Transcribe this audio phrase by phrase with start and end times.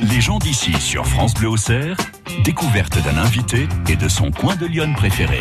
[0.00, 1.96] Les gens d'ici sur France Bleu Auxerre,
[2.44, 5.40] découverte d'un invité et de son coin de Lyon préféré.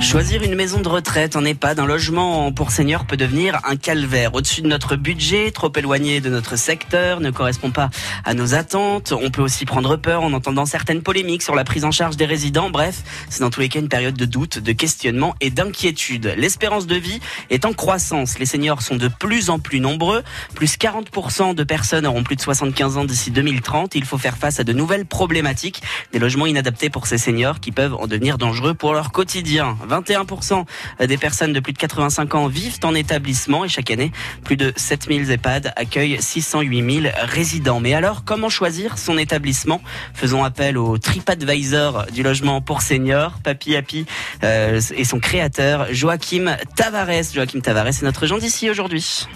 [0.00, 4.34] Choisir une maison de retraite en EHPAD, un logement pour seniors peut devenir un calvaire.
[4.34, 7.90] Au-dessus de notre budget, trop éloigné de notre secteur, ne correspond pas
[8.24, 9.12] à nos attentes.
[9.12, 12.26] On peut aussi prendre peur en entendant certaines polémiques sur la prise en charge des
[12.26, 12.70] résidents.
[12.70, 16.34] Bref, c'est dans tous les cas une période de doute, de questionnement et d'inquiétude.
[16.36, 17.20] L'espérance de vie
[17.50, 18.38] est en croissance.
[18.38, 20.22] Les seniors sont de plus en plus nombreux.
[20.54, 23.94] Plus 40% de personnes auront plus de 75 ans d'ici 2030.
[23.94, 25.82] Il faut faire face à de nouvelles problématiques.
[26.24, 29.76] Logements inadaptés pour ces seniors qui peuvent en devenir dangereux pour leur quotidien.
[29.86, 30.64] 21%
[31.06, 34.10] des personnes de plus de 85 ans vivent en établissement et chaque année,
[34.42, 37.78] plus de 7000 EHPAD accueillent 608 000 résidents.
[37.80, 39.82] Mais alors, comment choisir son établissement?
[40.14, 44.06] Faisons appel au TripAdvisor du logement pour seniors, Papi Happy
[44.44, 47.34] euh, et son créateur, Joachim Tavares.
[47.34, 49.26] Joachim Tavares est notre gens d'ici aujourd'hui.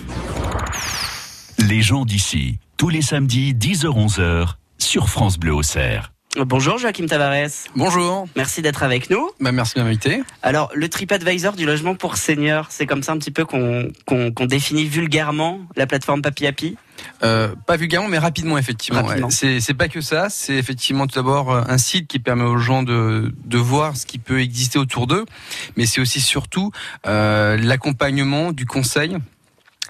[1.59, 6.13] Les gens d'ici, tous les samedis 10h-11h sur France Bleu Auxerre.
[6.37, 7.49] Bonjour Joachim Tavares.
[7.75, 8.29] Bonjour.
[8.37, 9.31] Merci d'être avec nous.
[9.41, 10.23] Bah, merci de m'inviter.
[10.43, 14.85] Alors, le TripAdvisor du logement pour seniors, c'est comme ça un petit peu qu'on définit
[14.85, 16.77] vulgairement la plateforme Papi Happy?
[17.23, 19.03] Euh, pas vulgairement, mais rapidement, effectivement.
[19.05, 19.21] Ouais.
[19.31, 20.29] C'est pas que ça.
[20.29, 24.05] C'est effectivement tout d'abord euh, un site qui permet aux gens de, de voir ce
[24.05, 25.25] qui peut exister autour d'eux,
[25.77, 26.73] mais c'est aussi surtout
[27.07, 29.17] euh, l'accompagnement, du conseil.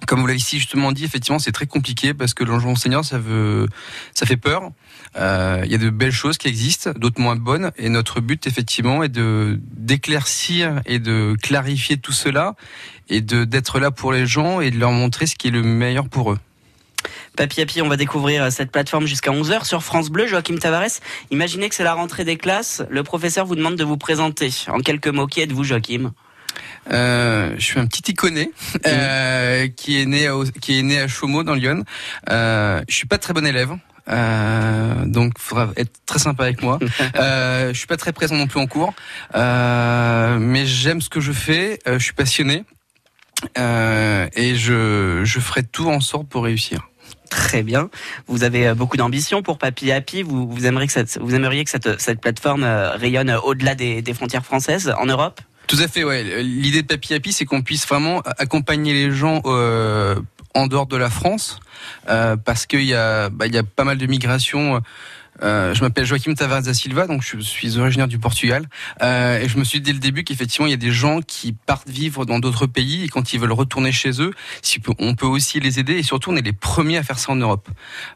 [0.06, 3.04] Comme vous l'avez ici justement dit, effectivement, c'est très compliqué parce que le logement senior,
[3.04, 3.66] ça veut,
[4.14, 4.70] ça fait peur.
[5.16, 8.46] Euh, Il y a de belles choses qui existent, d'autres moins bonnes, et notre but,
[8.46, 12.54] effectivement, est de d'éclaircir et de clarifier tout cela,
[13.08, 15.62] et de d'être là pour les gens et de leur montrer ce qui est le
[15.62, 16.38] meilleur pour eux.
[17.36, 20.26] Papi Happy, on va découvrir cette plateforme jusqu'à 11h sur France Bleu.
[20.26, 20.98] Joachim Tavares,
[21.30, 22.82] imaginez que c'est la rentrée des classes.
[22.90, 24.50] Le professeur vous demande de vous présenter.
[24.66, 26.12] En quelques mots, qui êtes-vous, Joachim?
[26.90, 28.50] Euh, je suis un petit iconé
[28.86, 31.84] euh, qui est né à, qui est né à Chaumont dans Lyon.
[32.30, 33.70] Euh, je suis pas très bon élève.
[34.08, 36.78] Euh, donc, faudra être très sympa avec moi.
[37.16, 38.92] Euh, je suis pas très présent non plus en cours,
[39.34, 41.78] euh, mais j'aime ce que je fais.
[41.86, 42.64] Euh, je suis passionné
[43.56, 46.88] euh, et je, je ferai tout en sorte pour réussir.
[47.30, 47.88] Très bien.
[48.26, 50.22] Vous avez beaucoup d'ambition pour Papi Happy.
[50.22, 54.14] Vous, vous, aimeriez que cette, vous aimeriez que cette, cette plateforme rayonne au-delà des, des
[54.14, 55.40] frontières françaises en Europe?
[55.68, 56.42] Tout à fait, ouais.
[56.42, 60.16] L'idée de Papi Happy, c'est qu'on puisse vraiment accompagner les gens euh,
[60.54, 61.60] en dehors de la France,
[62.08, 64.82] euh, parce qu'il y a, bah, y a pas mal de migrations.
[65.42, 68.66] Euh, je m'appelle Joaquim Tavares da Silva, donc je suis originaire du Portugal,
[69.02, 71.20] euh, et je me suis dit dès le début qu'effectivement il y a des gens
[71.20, 74.32] qui partent vivre dans d'autres pays et quand ils veulent retourner chez eux,
[74.62, 77.32] si on peut aussi les aider et surtout on est les premiers à faire ça
[77.32, 77.68] en Europe.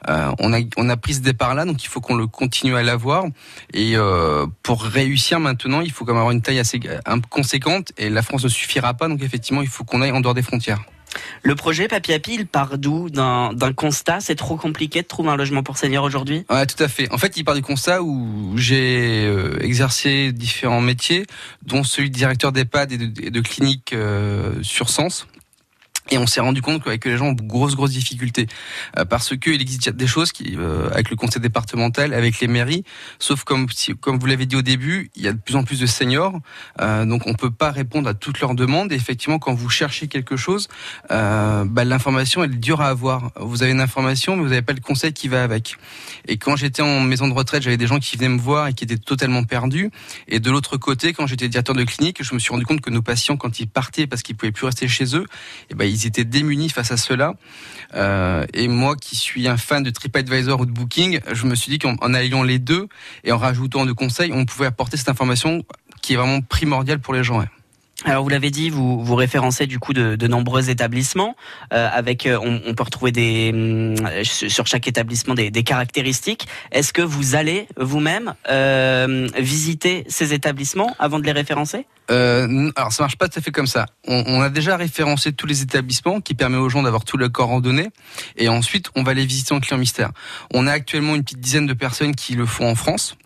[0.09, 2.77] Euh, on a on a pris ce départ là, donc il faut qu'on le continue
[2.77, 3.25] à l'avoir
[3.73, 6.81] et euh, pour réussir maintenant, il faut quand même avoir une taille assez
[7.31, 10.35] conséquente et la France ne suffira pas, donc effectivement il faut qu'on aille en dehors
[10.35, 10.83] des frontières.
[11.43, 15.37] Le projet Papi Happy, il part d'où D'un constat C'est trop compliqué de trouver un
[15.37, 16.45] logement pour seniors aujourd'hui?
[16.51, 17.13] Ouais, tout à fait.
[17.13, 21.27] En fait, il part du constat où j'ai euh, exercé différents métiers,
[21.63, 25.27] dont celui de directeur d'EHPAD et de, de clinique euh, sur Sens.
[26.11, 28.47] Et on s'est rendu compte qu'avec les gens ont grosses grosses difficultés
[28.99, 32.49] euh, parce que il existe des choses qui euh, avec le conseil départemental, avec les
[32.49, 32.85] mairies,
[33.19, 33.67] sauf comme
[34.01, 36.39] comme vous l'avez dit au début, il y a de plus en plus de seniors,
[36.81, 38.93] euh, donc on peut pas répondre à toutes leurs demandes.
[38.93, 40.69] Et effectivement, quand vous cherchez quelque chose,
[41.11, 43.31] euh, bah, l'information elle est dure à avoir.
[43.37, 45.77] Vous avez une information, mais vous n'avez pas le conseil qui va avec.
[46.27, 48.75] Et quand j'étais en maison de retraite, j'avais des gens qui venaient me voir et
[48.75, 49.91] qui étaient totalement perdus.
[50.29, 52.91] Et de l'autre côté, quand j'étais directeur de clinique, je me suis rendu compte que
[52.91, 55.27] nos patients, quand ils partaient parce qu'ils pouvaient plus rester chez eux,
[55.71, 57.35] et ben ils étaient démunis face à cela.
[57.95, 61.71] Euh, et moi, qui suis un fan de TripAdvisor ou de Booking, je me suis
[61.71, 62.89] dit qu'en en alliant les deux
[63.25, 65.65] et en rajoutant de conseils, on pouvait apporter cette information
[66.01, 67.45] qui est vraiment primordiale pour les gens.
[68.05, 71.37] Alors vous l'avez dit, vous vous référencez du coup de, de nombreux établissements
[71.73, 76.49] euh, avec euh, on, on, peut retrouver des euh, sur chaque établissement des, des caractéristiques.
[76.73, 81.87] Est-ce que vous allez vous-même euh, visiter ces établissements avant de les référencer?
[82.11, 83.87] Euh, alors ça marche pas tout à fait comme ça.
[84.09, 87.29] On, on, a déjà référencé tous les établissements qui permet aux gens d'avoir tout le
[87.29, 87.63] corps en
[88.37, 90.11] et ensuite on va les visiter en client mystère.
[90.53, 93.17] On a actuellement une petite dizaine de personnes qui le font en France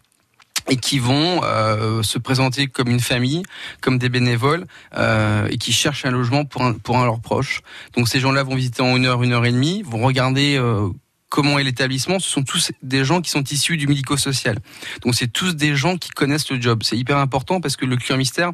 [0.68, 3.42] et qui vont euh, se présenter comme une famille,
[3.80, 4.66] comme des bénévoles,
[4.96, 7.62] euh, et qui cherchent un logement pour un, pour un de leurs proches.
[7.96, 10.88] Donc ces gens-là vont visiter en une heure, une heure et demie, vont regarder euh,
[11.28, 12.18] comment est l'établissement.
[12.18, 14.58] Ce sont tous des gens qui sont issus du médico-social.
[15.02, 16.82] Donc c'est tous des gens qui connaissent le job.
[16.82, 18.52] C'est hyper important parce que le client mystère,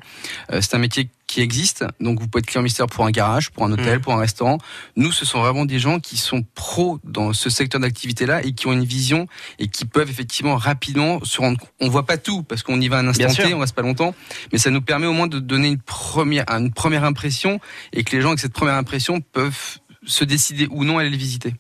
[0.51, 1.85] euh, c'est un métier qui existe.
[2.01, 4.03] Donc vous pouvez être client mystère pour un garage, pour un hôtel, mmh.
[4.03, 4.59] pour un restaurant.
[4.97, 8.67] Nous, ce sont vraiment des gens qui sont pros dans ce secteur d'activité-là et qui
[8.67, 9.27] ont une vision
[9.59, 11.59] et qui peuvent effectivement rapidement se rendre.
[11.81, 14.15] On voit pas tout parce qu'on y va un instant T, on reste pas longtemps,
[14.53, 17.61] mais ça nous permet au moins de donner une première, une première impression
[17.93, 21.11] et que les gens avec cette première impression peuvent se décider ou non à aller
[21.11, 21.55] les visiter.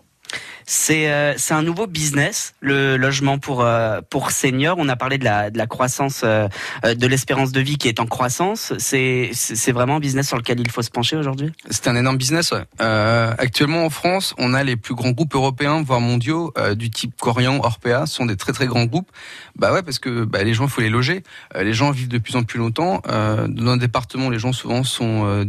[0.74, 4.76] C'est euh, c'est un nouveau business, le logement pour euh, pour seniors.
[4.78, 6.48] On a parlé de la de la croissance euh,
[6.82, 8.72] de l'espérance de vie qui est en croissance.
[8.78, 11.52] C'est c'est vraiment un business sur lequel il faut se pencher aujourd'hui?
[11.68, 12.52] C'est un énorme business.
[12.52, 12.64] Ouais.
[12.80, 17.20] Euh, actuellement en France, on a les plus grands groupes européens, voire mondiaux, du type
[17.20, 19.10] Corian, Orpea, sont des très très grands groupes.
[19.56, 21.22] Bah ouais, parce que bah, les gens, il faut les loger.
[21.54, 23.02] les gens vivent de plus en plus longtemps.
[23.04, 25.46] dans un département, les gens souvent sont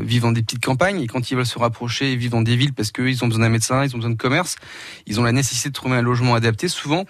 [0.00, 2.56] vivent dans des petites campagnes et quand ils veulent se rapprocher, ils vivent dans des
[2.56, 4.56] villes parce qu'ils ont besoin d'un médecin, ils ont besoin de commerce
[5.06, 7.04] ils ont la nécessité de trouver un logement adapté souvent.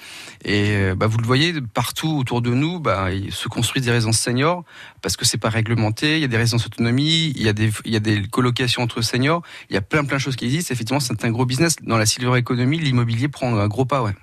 [0.44, 3.90] Et euh, bah, vous le voyez partout autour de nous, bah, il se construisent des
[3.90, 4.64] résidences seniors
[5.00, 6.16] parce que c'est pas réglementé.
[6.16, 8.82] Il y a des résidences autonomie, il y a des il y a des colocations
[8.82, 9.43] entre seniors.
[9.70, 10.72] Il y a plein plein de choses qui existent.
[10.72, 12.78] Effectivement, c'est un gros business dans la silver economy.
[12.78, 14.14] L'immobilier prend un gros pas, ouais.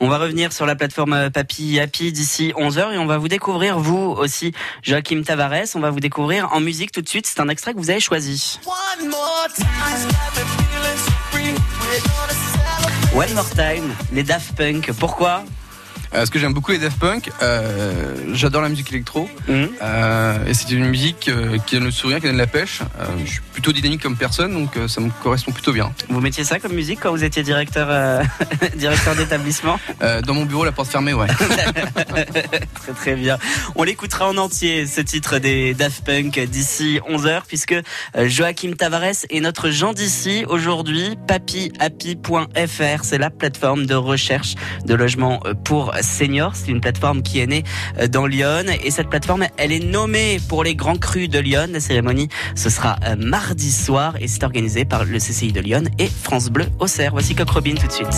[0.00, 3.78] On va revenir sur la plateforme Papy Happy d'ici 11h et on va vous découvrir,
[3.78, 5.74] vous aussi, Joachim Tavares.
[5.74, 7.26] On va vous découvrir en musique tout de suite.
[7.26, 8.58] C'est un extrait que vous avez choisi.
[8.66, 9.64] One More Time,
[14.12, 14.90] les Daft Punk.
[14.98, 15.44] Pourquoi?
[16.14, 17.30] Euh, parce que j'aime beaucoup les Daft Punk.
[17.42, 19.28] Euh, J'adore la musique électro.
[19.48, 19.68] Mhm.
[19.82, 21.30] Euh, et c'est une musique
[21.66, 22.80] qui donne le sourire, qui donne la pêche.
[23.24, 25.92] Je suis plutôt dynamique comme personne, donc ça me correspond plutôt bien.
[26.08, 28.22] Vous mettiez ça comme musique quand vous étiez directeur,
[28.76, 29.78] directeur d'établissement?
[30.24, 31.26] Dans mon bureau, la porte fermée, ouais.
[32.74, 33.38] très très bien.
[33.74, 37.74] On l'écoutera en entier, ce titre des Daft Punk d'ici 11h, puisque
[38.16, 41.16] Joachim Tavares est notre Jean d'ici aujourd'hui.
[41.26, 46.52] Papyhappy.fr, c'est la plateforme de recherche de logement pour Senior.
[46.54, 47.64] C'est une plateforme qui est née
[47.98, 51.68] euh, dans Lyon et cette plateforme, elle est nommée pour les grands crus de Lyon.
[51.72, 55.84] La cérémonie, ce sera euh, mardi soir et c'est organisé par le CCI de Lyon
[55.98, 57.12] et France Bleu au Auxerre.
[57.12, 58.14] Voici Coq Robin tout de suite.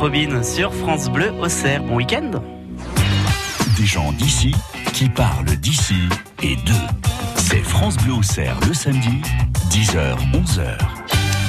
[0.00, 1.82] Robin sur France Bleu au Cerf.
[1.82, 2.30] Bon week-end.
[3.76, 4.54] Des gens d'ici
[4.94, 6.08] qui parlent d'ici
[6.42, 7.12] et d'eux.
[7.36, 9.20] C'est France Bleu au Cerf le samedi,
[9.68, 10.99] 10h, 11h.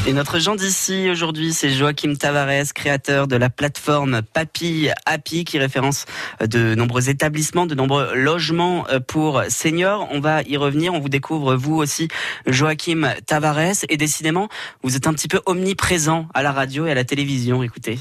[0.08, 5.60] Et notre gens d'ici aujourd'hui, c'est Joachim Tavares, créateur de la plateforme Papy Happy, qui
[5.60, 6.06] référence
[6.44, 10.08] de nombreux établissements, de nombreux logements euh, pour seniors.
[10.12, 10.96] On va y revenir.
[10.96, 12.08] On vous découvre, vous aussi,
[12.48, 13.86] Joachim Tavares.
[13.90, 14.50] Et décidément,
[14.82, 17.62] vous êtes un petit peu omniprésent à la radio et à la télévision.
[17.62, 18.00] Écoutez.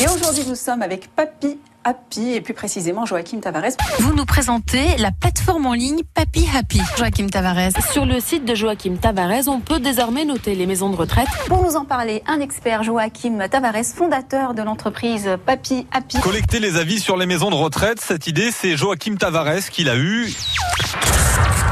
[0.00, 3.72] Et aujourd'hui, nous sommes avec Papy Happy et plus précisément Joachim Tavares.
[3.98, 6.80] Vous nous présentez la plateforme en ligne Papy Happy.
[6.98, 7.70] Joachim Tavares.
[7.92, 11.28] Sur le site de Joachim Tavares, on peut désormais noter les maisons de retraite.
[11.46, 16.20] Pour nous en parler, un expert, Joachim Tavares, fondateur de l'entreprise Papy Happy.
[16.20, 19.96] Collecter les avis sur les maisons de retraite, cette idée, c'est Joachim Tavares qui l'a
[19.96, 20.32] eue.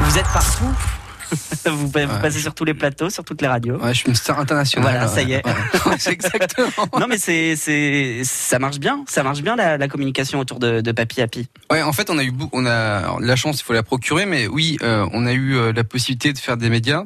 [0.01, 0.98] Vous êtes partout
[1.65, 3.77] vous, vous passez sur tous les plateaux, sur toutes les radios.
[3.77, 4.91] Ouais, je suis une star internationale.
[4.91, 5.45] Voilà, ça y est.
[5.45, 6.69] Ouais, c'est exactement.
[6.99, 9.03] non, mais c'est, c'est, ça marche bien.
[9.07, 11.47] Ça marche bien la, la communication autour de, de Papy Happy.
[11.71, 14.47] Ouais, en fait, on a eu, on a la chance, il faut la procurer, mais
[14.47, 17.03] oui, euh, on a eu euh, la possibilité de faire des médias,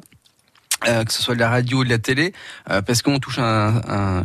[0.88, 2.34] euh, que ce soit de la radio ou de la télé,
[2.70, 4.24] euh, parce qu'on touche un, un,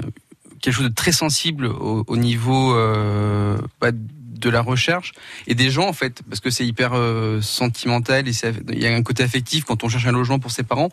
[0.61, 2.75] quelque chose de très sensible au, au niveau
[3.81, 3.91] bah,
[4.39, 5.13] de la recherche
[5.47, 8.33] et des gens en fait parce que c'est hyper euh, sentimental et
[8.69, 10.91] il y a un côté affectif quand on cherche un logement pour ses parents.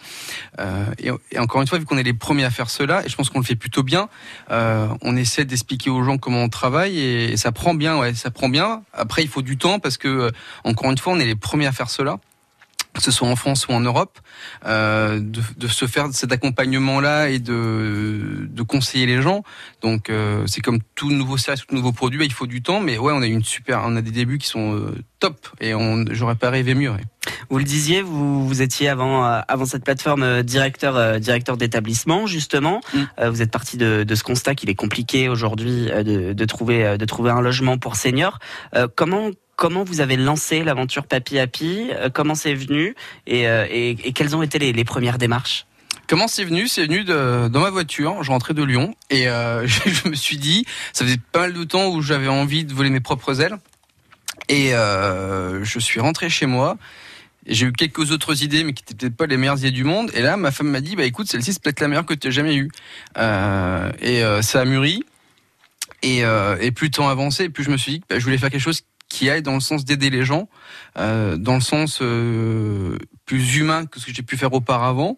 [0.60, 3.16] Euh, et, encore une fois vu qu'on est les premiers à faire cela et je
[3.16, 4.10] pense qu'on le fait plutôt bien
[4.52, 8.14] euh, on essaie d'expliquer aux gens comment on travaille et, et, ça prend bien ouais
[8.14, 8.84] ça prend bien.
[8.94, 10.32] Après il faut du temps parce que
[10.64, 12.20] encore une fois on est les premiers à faire cela
[12.96, 14.20] que ce soit en France ou en Europe,
[14.66, 19.44] euh, de, de, se faire cet accompagnement-là et de, de conseiller les gens.
[19.82, 22.80] Donc euh, c'est comme tout nouveau service, tout nouveau produit, bah, il faut du temps,
[22.80, 25.74] mais ouais, on a une super, on a des débuts qui sont euh, top et
[25.74, 26.92] on, j'aurais pas rêvé mieux.
[26.92, 27.04] Ouais.
[27.50, 31.58] Vous le disiez, vous, vous étiez avant, euh, avant cette plateforme euh, directeur, euh, directeur
[31.58, 32.82] d'établissement justement.
[32.94, 33.28] Mm.
[33.28, 37.06] vous êtes parti de, de ce constat qu'il est compliqué aujourd'hui de, de, trouver, de
[37.06, 38.40] trouver un logement pour seniors.
[38.96, 42.96] comment comment vous avez lancé l'aventure Papy Happy Comment c'est venu
[43.28, 45.66] et, et, quelles ont été les, premières démarches?
[46.08, 46.68] Comment c'est venu?
[46.68, 48.22] C'est venu dans ma voiture.
[48.24, 51.64] Je rentrais de Lyon et euh, je, me suis dit, ça faisait pas mal de
[51.64, 53.58] temps où j'avais envie de voler mes propres ailes.
[54.50, 56.78] Et euh, je suis rentré chez moi.
[57.48, 60.12] J'ai eu quelques autres idées, mais qui n'étaient peut-être pas les meilleures idées du monde.
[60.14, 62.28] Et là, ma femme m'a dit, bah écoute, celle-ci c'est peut-être la meilleure que tu
[62.28, 62.72] aies jamais eue.
[63.18, 65.04] Euh, et ça a mûri.
[66.02, 68.38] Et, et plus le temps avançait, plus je me suis dit que bah, je voulais
[68.38, 68.82] faire quelque chose
[69.16, 70.50] qui aille dans le sens d'aider les gens,
[70.98, 75.18] euh, dans le sens euh, plus humain que ce que j'ai pu faire auparavant.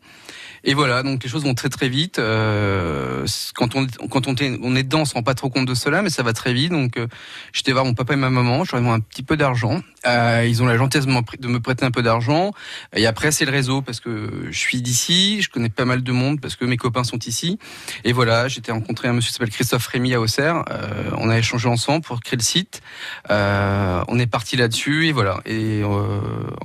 [0.64, 2.20] Et voilà, donc les choses vont très très vite.
[2.20, 5.66] Euh, quand on quand on est, on est dedans, on se rend pas trop compte
[5.66, 6.72] de cela, mais ça va très vite.
[6.72, 7.08] Donc euh,
[7.54, 9.82] j'étais voir mon papa et ma maman, je leur ai demandé un petit peu d'argent.
[10.06, 12.52] Euh, ils ont la gentillesse de me prêter un peu d'argent.
[12.96, 16.12] Et après c'est le réseau parce que je suis d'ici, je connais pas mal de
[16.12, 17.60] monde parce que mes copains sont ici.
[18.04, 20.64] Et voilà, j'étais rencontré un monsieur qui s'appelle Christophe Rémy à Auxerre.
[20.72, 22.82] Euh, on a échangé ensemble pour créer le site.
[23.30, 25.40] On est parti là-dessus et voilà.
[25.46, 25.82] Et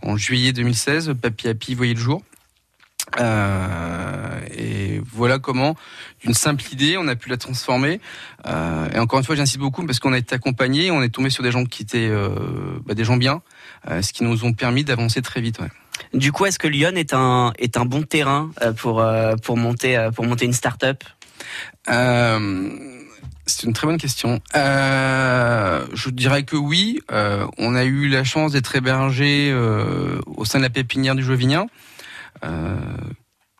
[0.02, 2.22] en juillet 2016, Papy Happy voyait le jour.
[3.20, 5.76] Euh, et voilà comment,
[6.22, 8.00] d'une simple idée, on a pu la transformer.
[8.46, 11.30] Euh, et encore une fois, j'insiste beaucoup parce qu'on a été accompagné, on est tombé
[11.30, 12.30] sur des gens qui étaient euh,
[12.86, 13.42] bah, des gens bien,
[13.88, 15.58] ce qui nous ont permis d'avancer très vite.
[15.58, 15.68] Ouais.
[16.14, 19.04] Du coup, est-ce que Lyon est un est un bon terrain pour
[19.42, 21.04] pour monter pour monter une start-up?
[23.52, 24.40] C'est une très bonne question.
[24.56, 27.00] Euh, je dirais que oui.
[27.10, 31.22] Euh, on a eu la chance d'être hébergé euh, au sein de la pépinière du
[31.22, 31.66] Jovinien,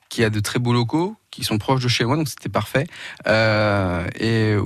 [0.08, 2.87] qui a de très beaux locaux, qui sont proches de chez moi, donc c'était parfait.
[3.26, 4.56] Et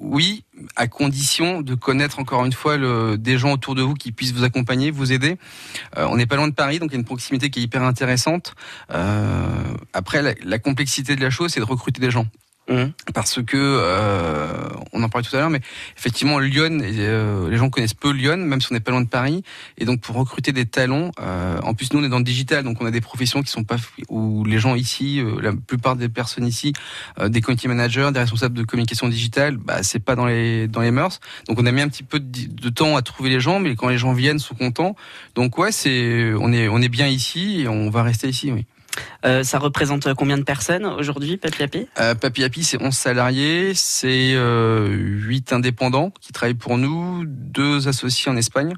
[0.00, 0.44] oui,
[0.76, 2.76] à condition de connaître encore une fois
[3.16, 5.38] des gens autour de vous qui puissent vous accompagner, vous aider.
[5.96, 7.82] On n'est pas loin de Paris, donc il y a une proximité qui est hyper
[7.82, 8.54] intéressante.
[9.92, 12.26] après, la complexité de la chose, c'est de recruter des gens.
[12.66, 12.84] Mmh.
[13.12, 15.60] Parce que euh, on en parlait tout à l'heure, mais
[15.98, 19.08] effectivement Lyon, euh, les gens connaissent peu Lyon, même si on n'est pas loin de
[19.08, 19.42] Paris.
[19.76, 22.64] Et donc pour recruter des talents, euh, en plus nous on est dans le digital,
[22.64, 23.76] donc on a des professions qui sont pas
[24.08, 26.72] où les gens ici, euh, la plupart des personnes ici,
[27.18, 30.80] euh, des community managers, des responsables de communication digitale, bah c'est pas dans les dans
[30.80, 31.20] les mœurs.
[31.48, 33.76] Donc on a mis un petit peu de, de temps à trouver les gens, mais
[33.76, 34.96] quand les gens viennent, sont contents.
[35.34, 38.64] Donc ouais, c'est on est on est bien ici et on va rester ici, oui.
[39.24, 41.86] Euh, ça représente combien de personnes aujourd'hui, Papy Happy?
[41.98, 47.88] Euh, Papy Happy, c'est 11 salariés, c'est euh, 8 indépendants qui travaillent pour nous, deux
[47.88, 48.74] associés en Espagne.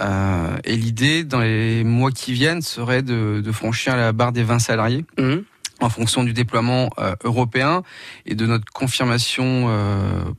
[0.00, 4.42] Euh, et l'idée, dans les mois qui viennent, serait de, de franchir la barre des
[4.42, 5.04] 20 salariés.
[5.18, 5.36] Mmh.
[5.80, 7.82] En fonction du déploiement euh, européen
[8.26, 9.68] et de notre confirmation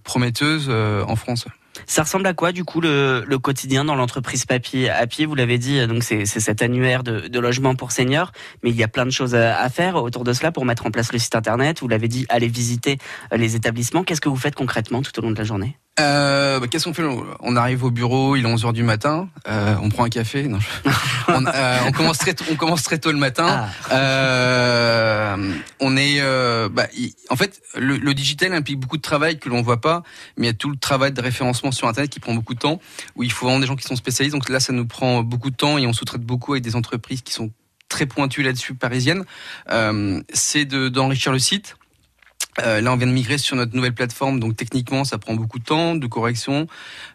[0.04, 1.46] prometteuse en France.
[1.88, 5.26] Ça ressemble à quoi du coup le, le quotidien dans l'entreprise Papy à pied?
[5.26, 8.32] Vous l'avez dit, donc c'est c'est cet annuaire de, de logement pour seniors,
[8.64, 10.86] mais il y a plein de choses à, à faire autour de cela pour mettre
[10.86, 11.82] en place le site internet.
[11.82, 12.98] Vous l'avez dit, aller visiter
[13.34, 14.04] euh, les établissements.
[14.04, 15.78] Qu'est-ce que vous faites concrètement tout au long de la journée?
[15.98, 17.04] Euh, bah, Qu'est-ce qu'on fait?
[17.40, 20.44] On arrive au bureau, il est 11h du matin, euh, on prend un café.
[20.44, 20.90] Non, je-
[21.30, 23.68] on, euh, on commence très tôt, on commence très tôt le matin.
[23.92, 26.88] Euh, on est, euh, bah,
[27.30, 30.04] en fait, le, le digital implique beaucoup de travail que l'on voit pas,
[30.38, 32.60] mais il y a tout le travail de référencement sur Internet qui prend beaucoup de
[32.60, 32.82] temps,
[33.16, 34.36] où il faut vraiment des gens qui sont spécialistes.
[34.36, 37.22] Donc là, ça nous prend beaucoup de temps et on sous-traite beaucoup avec des entreprises
[37.22, 37.52] qui sont
[37.88, 39.24] très pointues là-dessus, parisiennes.
[39.72, 41.78] Euh, C'est de- d'enrichir le site.
[42.62, 45.60] Euh, là, on vient de migrer sur notre nouvelle plateforme, donc techniquement, ça prend beaucoup
[45.60, 46.68] de temps, de correction.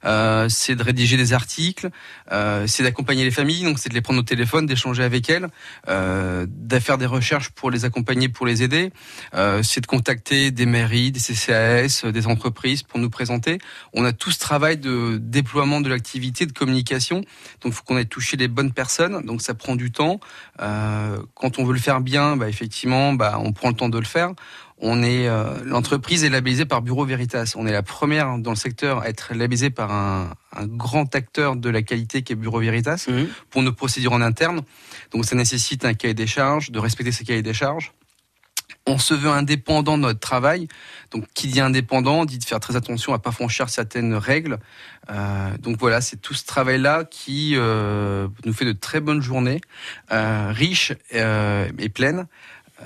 [0.05, 1.89] Euh, c'est de rédiger des articles,
[2.31, 5.49] euh, c'est d'accompagner les familles, donc c'est de les prendre au téléphone, d'échanger avec elles,
[5.89, 8.93] euh, de faire des recherches pour les accompagner, pour les aider.
[9.35, 13.59] Euh, c'est de contacter des mairies, des CCAS, euh, des entreprises pour nous présenter.
[13.95, 17.25] On a tout ce travail de déploiement de l'activité, de communication.
[17.63, 19.25] Donc, faut qu'on ait touché les bonnes personnes.
[19.25, 20.21] Donc, ça prend du temps.
[20.61, 23.99] Euh, quand on veut le faire bien, bah, effectivement, bah, on prend le temps de
[23.99, 24.33] le faire.
[24.81, 27.53] On est euh, l'entreprise est labellisée par Bureau Veritas.
[27.57, 31.57] On est la première dans le secteur à être labellisée par un, un grand acteur
[31.57, 33.07] de la qualité qui est Bureau Veritas
[33.50, 34.63] pour nos procédures en interne.
[35.13, 37.93] Donc ça nécessite un cahier des charges, de respecter ces cahiers des charges.
[38.87, 40.67] On se veut indépendant de notre travail.
[41.11, 44.59] Donc, qui dit indépendant dit de faire très attention à pas franchir certaines règles.
[45.11, 49.61] Euh, donc voilà, c'est tout ce travail-là qui euh, nous fait de très bonnes journées,
[50.13, 52.26] euh, riches euh, et pleines,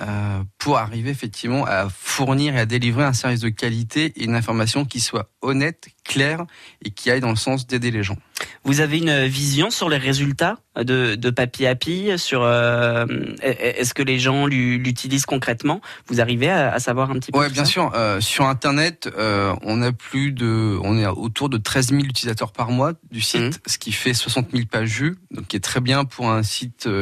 [0.01, 4.35] euh, pour arriver effectivement à fournir et à délivrer un service de qualité et une
[4.35, 6.45] information qui soit honnête, claire
[6.85, 8.17] et qui aille dans le sens d'aider les gens.
[8.65, 13.07] Vous avez une vision sur les résultats de, de Papy Happy sur euh,
[13.43, 15.81] Est-ce que les gens l'u- l'utilisent concrètement?
[16.09, 17.71] Vous arrivez à, à savoir un petit peu tout bien ça?
[17.71, 17.93] sûr.
[17.95, 22.53] Euh, sur Internet, euh, on a plus de, on est autour de 13 000 utilisateurs
[22.53, 23.53] par mois du site, Mhm.
[23.67, 26.85] ce qui fait 60 000 pages vues, donc qui est très bien pour un site,
[26.85, 26.93] pour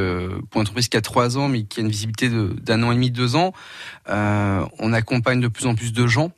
[0.60, 3.10] une entreprise qui a trois ans, mais qui a une visibilité d'un an et demi,
[3.10, 3.52] deux ans.
[4.06, 6.30] On accompagne de plus en plus de gens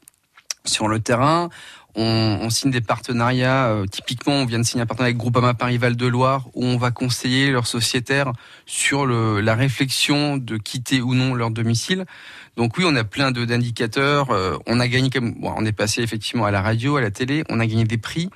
[0.65, 1.51] sur le terrain.
[1.97, 3.67] On, signe des partenariats.
[3.69, 6.65] euh, typiquement, on vient de signer un partenariat avec Groupama Paris Val de Loire, où
[6.65, 8.33] on va conseiller leurs sociétaires
[8.67, 12.05] sur la réflexion de quitter ou non leur domicile.
[12.57, 14.31] Donc oui, on a plein d'indicateurs.
[14.31, 17.45] Euh, on a gagné, comme, on est passé effectivement à la radio, à la télé.
[17.49, 18.31] On a gagné des prix.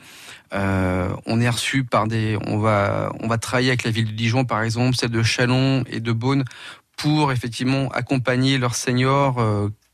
[0.55, 2.38] Euh, on est reçu par des.
[2.47, 5.85] On va, on va travailler avec la ville de Dijon, par exemple, celle de Chalon
[5.88, 6.44] et de Beaune,
[6.97, 9.38] pour effectivement accompagner leurs seniors.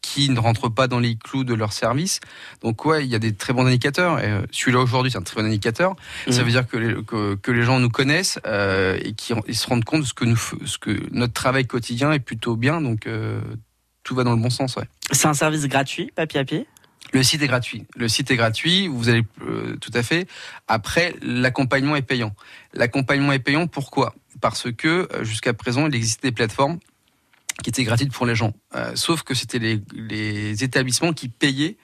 [0.05, 2.21] Qui ne rentrent pas dans les clous de leur service.
[2.63, 4.21] Donc ouais, il y a des très bons indicateurs.
[4.21, 5.97] Et, euh, Celui-là aujourd'hui, c'est un très bon indicateur.
[6.29, 6.45] Ça Mhm.
[6.45, 9.67] veut dire que les, que, que les gens nous connaissent euh, et qui ils se
[9.67, 12.83] rendent compte de ce que nous, ce que notre travail quotidien est plutôt bien.
[12.83, 13.41] Donc euh,
[14.03, 14.77] tout va dans le bon sens.
[14.77, 14.85] Ouais.
[15.11, 16.67] C'est un service gratuit, Papy Happy
[17.15, 17.87] Le site est gratuit.
[17.97, 18.87] Le site est gratuit.
[18.89, 20.29] Vous allez euh, tout à fait.
[20.69, 22.35] Après, l'accompagnement est payant.
[22.75, 23.67] L'accompagnement est payant.
[23.67, 24.15] Pourquoi?
[24.43, 26.79] Parce que jusqu'à présent, il existe des plateformes
[27.63, 28.53] qui étaient gratuites pour les gens.
[28.75, 31.77] Euh, sauf que c'était les, établissements qui payaient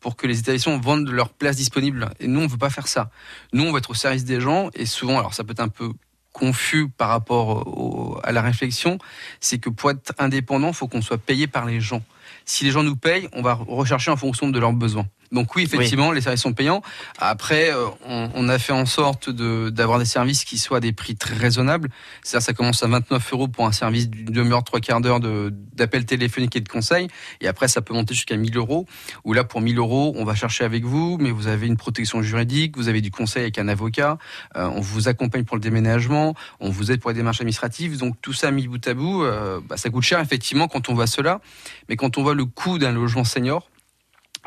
[0.00, 2.10] pour que les établissements vendent leurs places disponibles.
[2.18, 3.10] Et nous, on veut pas faire ça.
[3.52, 4.70] Nous, on veut être au service des gens.
[4.74, 5.92] Et souvent, alors ça peut être un peu
[6.32, 8.98] confus par rapport à la réflexion,
[9.40, 12.02] c'est que pour être indépendant, il faut qu'on soit payé par les gens.
[12.46, 15.06] Si les gens nous payent, on va rechercher en fonction de leurs besoins.
[15.32, 16.82] Donc oui, effectivement, les services sont payants.
[17.18, 20.80] Après, euh, on, on a fait en sorte de- d'avoir des services qui soient à
[20.80, 21.88] des prix très raisonnables.
[22.22, 25.52] C'est-à-dire, ça commence à 29 euros pour un service d'une demi-heure, trois quarts d'heure de-
[25.74, 27.08] d'appel téléphonique et de conseil.
[27.40, 28.86] Et après, ça peut monter jusqu'à 1000 euros.
[29.24, 32.20] Où là, pour 1000 euros, on va chercher avec vous, mais vous avez une protection
[32.22, 34.18] juridique, vous avez du conseil avec un avocat,
[34.56, 37.96] euh, on vous accompagne pour le déménagement, on vous aide pour les démarches administratives.
[37.98, 40.94] Donc tout ça mis bout à bout, euh, bah, ça coûte cher effectivement quand on
[40.94, 41.40] voit cela.
[41.88, 43.70] Mais quand on voit le coût d'un logement senior,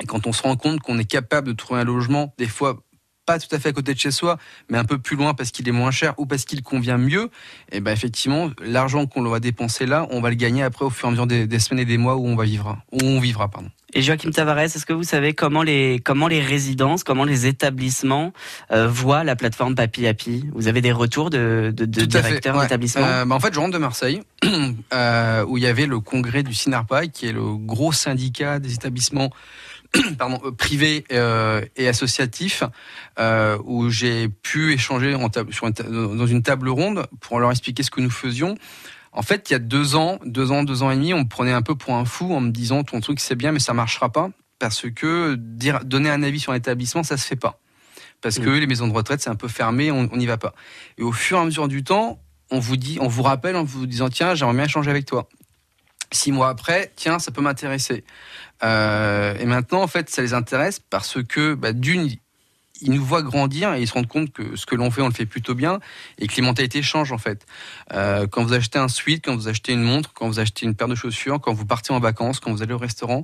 [0.02, 2.82] et quand on se rend compte qu'on est capable de trouver un logement, des fois
[3.26, 4.38] pas tout à fait à côté de chez soi,
[4.70, 7.30] mais un peu plus loin parce qu'il est moins cher ou parce qu'il convient mieux,
[7.72, 11.08] et ben effectivement, l'argent qu'on va dépenser là, on va le gagner après au fur
[11.08, 13.20] et à mesure des, des semaines et des mois où on va vivre, où on
[13.20, 13.70] vivra, pardon.
[13.98, 18.34] Et Joachim Tavares, est-ce que vous savez comment les comment les résidences, comment les établissements
[18.72, 20.50] euh, voient la plateforme Papy Happy?
[20.54, 22.64] Vous avez des retours de, de, directeurs ouais.
[22.64, 23.06] d'établissements?
[23.06, 24.22] Euh, bah, en fait, je rentre de Marseille,
[24.94, 28.74] euh, où il y avait le congrès du SINARPA, qui est le gros syndicat des
[28.74, 29.30] établissements
[30.18, 32.64] pardon, euh, privés euh, et associatifs,
[33.20, 37.40] euh, où j'ai pu échanger en tab- sur une ta- dans une table ronde pour
[37.40, 38.56] leur expliquer ce que nous faisions.
[39.12, 41.28] En fait, il y a deux ans, deux ans, deux ans et demi, on me
[41.28, 43.74] prenait un peu pour un fou en me disant ton truc c'est bien, mais ça
[43.74, 44.30] marchera pas
[44.60, 47.60] parce que dire, donner un avis sur un établissement, ça se fait pas.
[48.22, 50.54] Parce que les maisons de retraite, c'est un peu fermé, on n'y va pas.
[50.98, 52.20] Et au fur et à mesure du temps,
[52.52, 55.28] on vous dit, on vous rappelle en vous disant tiens, j'aimerais bien échanger avec toi.
[56.12, 58.04] Six mois après, tiens, ça peut m'intéresser.
[58.64, 62.10] Euh, et maintenant, en fait, ça les intéresse parce que, bah, d'une,
[62.82, 65.08] ils nous voient grandir et ils se rendent compte que ce que l'on fait, on
[65.08, 65.80] le fait plutôt bien
[66.18, 67.46] et que les mentalités changent en fait.
[67.94, 70.76] Euh, quand vous achetez un suite, quand vous achetez une montre, quand vous achetez une
[70.76, 73.24] paire de chaussures, quand vous partez en vacances, quand vous allez au restaurant,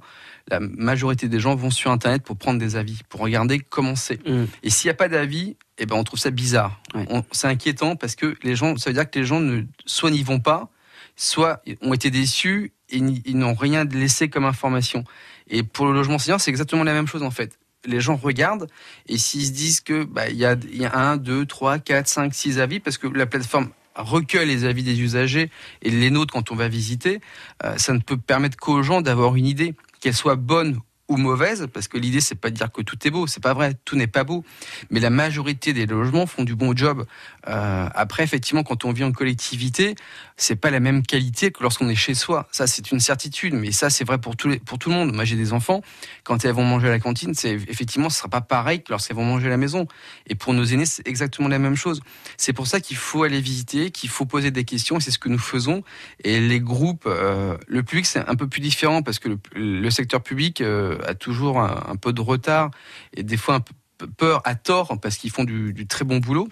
[0.49, 4.25] la majorité des gens vont sur Internet pour prendre des avis, pour regarder comment c'est.
[4.27, 4.45] Mm.
[4.63, 6.79] Et s'il n'y a pas d'avis, eh ben on trouve ça bizarre.
[6.93, 7.05] Ouais.
[7.31, 10.23] C'est inquiétant parce que les gens, ça veut dire que les gens ne, soit n'y
[10.23, 10.69] vont pas,
[11.15, 15.03] soit ont été déçus ils n'ont rien laissé comme information.
[15.49, 17.57] Et pour le logement senior, c'est exactement la même chose en fait.
[17.85, 18.67] Les gens regardent
[19.07, 21.79] et s'ils se disent que bah, il y, a, il y a un, deux, trois,
[21.79, 25.49] quatre, cinq, six avis, parce que la plateforme recueille les avis des usagers
[25.81, 27.19] et les nôtres quand on va visiter,
[27.63, 31.67] euh, ça ne peut permettre qu'aux gens d'avoir une idée, qu'elle soit bonne ou mauvaise,
[31.73, 33.97] parce que l'idée c'est pas de dire que tout est beau, c'est pas vrai, tout
[33.97, 34.45] n'est pas beau,
[34.91, 37.05] mais la majorité des logements font du bon job.
[37.47, 39.95] Euh, après, effectivement, quand on vit en collectivité,
[40.37, 42.47] c'est pas la même qualité que lorsqu'on est chez soi.
[42.51, 45.13] Ça, c'est une certitude, mais ça, c'est vrai pour, les, pour tout le monde.
[45.13, 45.81] Moi, j'ai des enfants,
[46.23, 49.17] quand elles vont manger à la cantine, c'est effectivement, ce sera pas pareil que lorsqu'elles
[49.17, 49.87] vont manger à la maison.
[50.27, 52.01] Et pour nos aînés, c'est exactement la même chose.
[52.37, 55.29] C'est pour ça qu'il faut aller visiter, qu'il faut poser des questions, c'est ce que
[55.29, 55.83] nous faisons.
[56.23, 60.21] Et les groupes, euh, le public, c'est un peu plus différent parce que le, secteur
[60.21, 62.71] public euh, a toujours un, peu de retard
[63.13, 63.73] et des fois un peu
[64.17, 66.47] peur à tort parce qu'ils font du très bon boulot.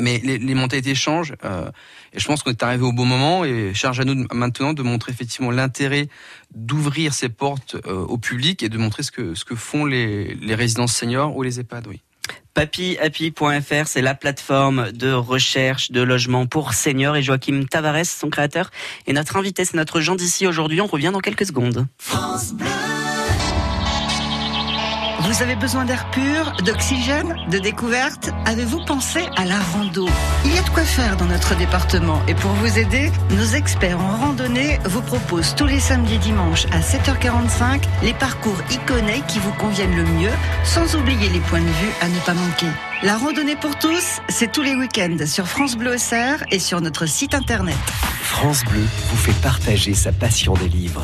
[0.00, 1.70] Mais les, les mentalités changent euh,
[2.12, 4.72] et je pense qu'on est arrivé au bon moment et charge à nous de- maintenant
[4.72, 6.08] de montrer effectivement l'intérêt
[6.54, 10.34] d'ouvrir ces portes euh, au public et de montrer ce que, ce que font les,
[10.34, 11.86] les résidences seniors ou les EHPAD.
[11.86, 12.00] Oui.
[12.54, 18.70] Papyhappy.fr, c'est la plateforme de recherche de logement pour seniors et Joachim Tavares, son créateur,
[19.06, 19.64] est notre invité.
[19.64, 20.80] C'est notre Jean d'ici aujourd'hui.
[20.80, 21.86] On revient dans quelques secondes.
[25.22, 30.08] Vous avez besoin d'air pur, d'oxygène, de découverte Avez-vous pensé à la rando?
[30.46, 34.00] Il y a de quoi faire dans notre département et pour vous aider, nos experts
[34.00, 39.38] en randonnée vous proposent tous les samedis et dimanches à 7h45 les parcours iconés qui
[39.40, 40.32] vous conviennent le mieux,
[40.64, 42.89] sans oublier les points de vue à ne pas manquer.
[43.02, 47.06] La randonnée pour tous, c'est tous les week-ends sur France Bleu Auxerre et sur notre
[47.06, 47.74] site internet.
[48.22, 51.02] France Bleu vous fait partager sa passion des livres.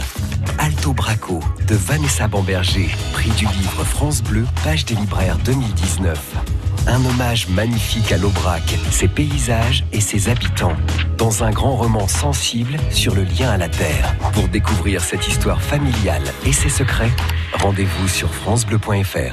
[0.58, 6.18] Alto Braco de Vanessa Bamberger, prix du livre France Bleu, page des libraires 2019.
[6.86, 10.76] Un hommage magnifique à l'Aubrac, ses paysages et ses habitants,
[11.16, 14.14] dans un grand roman sensible sur le lien à la terre.
[14.34, 17.10] Pour découvrir cette histoire familiale et ses secrets,
[17.54, 19.32] rendez-vous sur francebleu.fr.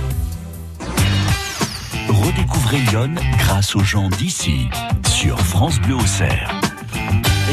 [2.33, 4.69] Redécouvrez Lyon grâce aux gens d'ici
[5.05, 6.61] sur France Bleu Auxerre.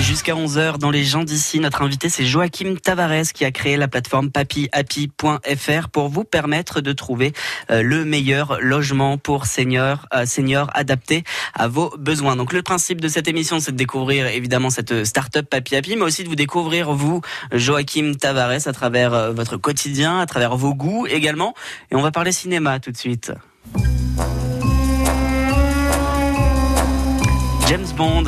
[0.01, 3.89] Jusqu'à 11h dans les gens d'ici, notre invité c'est Joachim Tavares qui a créé la
[3.89, 7.33] plateforme papyhappy.fr pour vous permettre de trouver
[7.73, 12.37] euh, le meilleur logement pour seniors, euh, seniors adapté à vos besoins.
[12.37, 16.03] Donc le principe de cette émission c'est de découvrir évidemment cette start-up Papy Happy, mais
[16.03, 20.73] aussi de vous découvrir vous, Joachim Tavares, à travers euh, votre quotidien, à travers vos
[20.73, 21.55] goûts également.
[21.91, 23.33] Et on va parler cinéma tout de suite.
[27.69, 28.25] James Bond,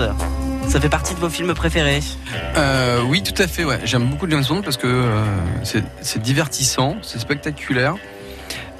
[0.68, 2.00] ça fait partie de vos films préférés
[2.57, 3.64] Euh, oui, tout à fait.
[3.64, 3.81] Ouais.
[3.85, 5.24] J'aime beaucoup James Bond parce que euh,
[5.62, 7.94] c'est divertissant, c'est spectaculaire.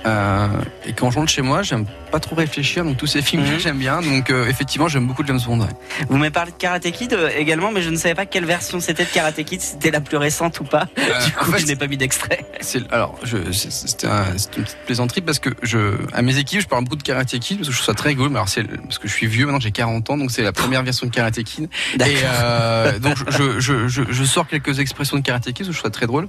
[0.05, 0.49] Euh,
[0.85, 3.59] et quand je rentre chez moi, j'aime pas trop réfléchir, donc tous ces films Mhm.
[3.59, 4.01] j'aime bien.
[4.03, 5.61] Donc euh, effectivement, j'aime beaucoup James Bond.
[5.61, 5.67] ouais.
[6.09, 8.81] Vous m'avez parlé de Karate Kid euh, également, mais je ne savais pas quelle version
[8.81, 10.87] c'était de Karate Kid, si c'était la plus récente ou pas.
[10.99, 12.45] Euh, du coup, en fait, je n'ai pas mis d'extrait.
[12.61, 16.85] C'est- alors, un- c'est une petite plaisanterie parce que je, à mes équipes, je parle
[16.85, 18.29] beaucoup de Karate Kid parce que je trouve ça très rigolo.
[18.31, 20.53] Mais alors, c'est parce que je suis vieux maintenant, j'ai 40 ans, donc c'est la
[20.53, 21.69] première version de Karate Kid.
[21.95, 25.73] Et euh, donc, je, je, je, je sors quelques expressions de Karate Kid parce que
[25.75, 26.29] je trouve ça très drôle.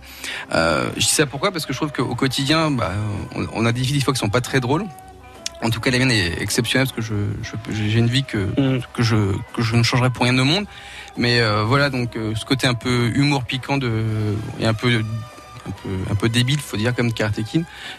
[0.51, 1.51] Je dis ça pourquoi?
[1.51, 2.91] Parce que je trouve qu'au quotidien, bah,
[3.35, 4.85] on, on a des vies des fois qui sont pas très drôles.
[5.63, 8.37] En tout cas, la mienne est exceptionnelle parce que je, je- j'ai une vie que,
[8.59, 8.81] Mm.
[8.93, 9.15] que je
[9.53, 10.65] que je ne changerai pour rien au monde.
[11.17, 13.91] Mais euh, voilà, donc euh, ce côté un peu humour piquant de
[14.59, 14.87] et un peu
[15.67, 17.39] un peu un peu débile, faut dire comme Karate.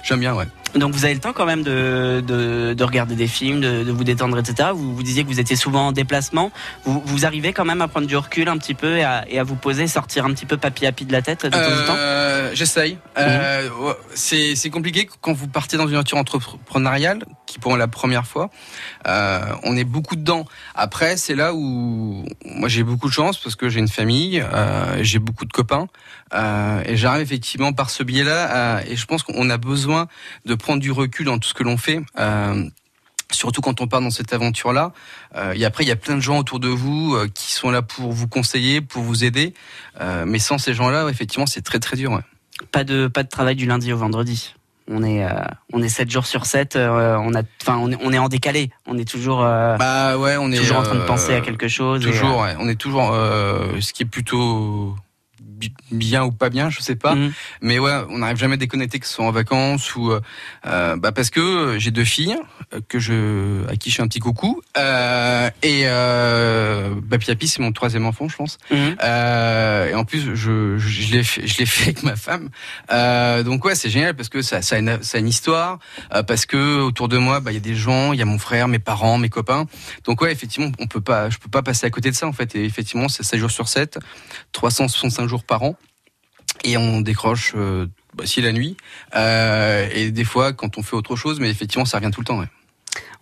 [0.03, 0.47] J'aime bien, ouais.
[0.75, 3.93] Donc vous avez le temps quand même de, de, de regarder des films, de, de
[3.93, 4.71] vous détendre, etc.
[4.75, 6.51] Vous, vous disiez que vous étiez souvent en déplacement.
[6.85, 9.39] Vous, vous arrivez quand même à prendre du recul un petit peu et à, et
[9.39, 11.87] à vous poser, sortir un petit peu papy happy de la tête de temps en
[11.87, 12.99] temps Euh, J'essaye.
[13.19, 17.89] Euh, ouais, c'est c'est compliqué quand vous partez dans une aventure entrepreneuriale, qui pour la
[17.89, 18.51] première fois,
[19.07, 20.47] euh, on est beaucoup dedans.
[20.75, 24.99] Après, c'est là où moi j'ai beaucoup de chance parce que j'ai une famille, euh,
[25.03, 25.87] j'ai beaucoup de copains,
[26.35, 28.83] euh, et j'arrive effectivement par ce biais-là.
[28.89, 30.07] et je pense qu'on a besoin
[30.47, 32.01] de prendre du recul dans tout ce que l'on fait.
[32.19, 32.65] Euh,
[33.35, 34.93] Surtout quand on part dans cette aventure-là.
[35.37, 37.71] Euh, et après, il y a plein de gens autour de vous euh, qui sont
[37.71, 39.55] là pour vous conseiller, pour vous aider.
[40.01, 42.13] Euh, mais sans ces gens-là, effectivement, c'est très très dur.
[42.13, 42.21] ouais.
[42.73, 44.55] Pas de pas de travail du lundi au vendredi.
[44.87, 45.27] On est
[45.73, 48.71] on est 7 jours sur 7 on a enfin on est, on est en décalé.
[48.87, 52.03] On est toujours Bah ouais, on est toujours en train de penser à quelque chose.
[52.03, 52.55] Toujours, ouais.
[52.59, 53.15] on est toujours.
[53.15, 54.95] ce qui est plutôt
[55.91, 57.15] bien ou pas bien, je sais pas.
[57.15, 57.33] Mhm.
[57.61, 60.21] Mais ouais, on n'arrive jamais à déconnecter, que ce soit en vacances ou euh,
[60.67, 62.37] euh, bah parce que j'ai deux filles
[62.75, 67.49] euh, que je à qui je fais un petit coucou euh, et euh, bah Piapi
[67.49, 68.59] c'est mon troisième enfant, je pense.
[68.73, 72.49] Euh, et en plus, je, je, l'ai fait, je l'ai fait avec ma femme.
[72.91, 75.79] Euh, donc ouais, c'est génial parce que ça, ça, a, une, ça a une histoire,
[76.15, 78.25] euh, parce que autour de moi, bah il y a des gens, il y a
[78.25, 79.67] mon frère, mes parents, mes copains.
[80.05, 82.33] Donc ouais, effectivement, on peut pas, je peux pas passer à côté de ça en
[82.33, 82.55] fait.
[82.55, 83.99] Et effectivement, c'est 7 jours sur 7,
[84.53, 85.77] 365 jours par an,
[86.65, 87.53] et on décroche.
[87.57, 88.77] Euh, bah, si la nuit
[89.17, 92.27] euh, et des fois quand on fait autre chose mais effectivement ça revient tout le
[92.27, 92.49] temps ouais.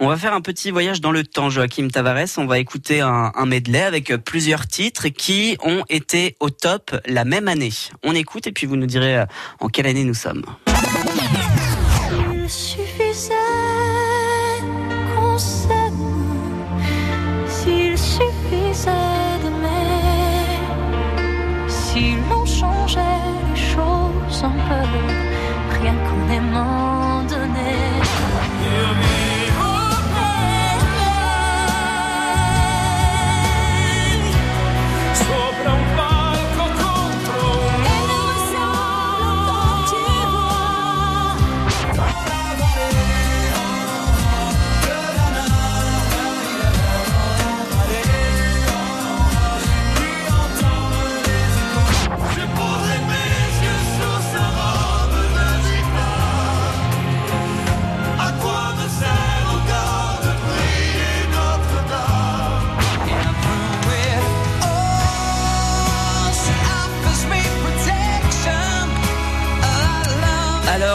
[0.01, 2.39] On va faire un petit voyage dans le temps, Joachim Tavares.
[2.39, 7.25] On va écouter un, un medley avec plusieurs titres qui ont été au top la
[7.25, 7.71] même année.
[8.03, 9.27] On écoute et puis vous nous direz euh,
[9.61, 10.45] en quelle année nous sommes.
[12.99, 13.10] Il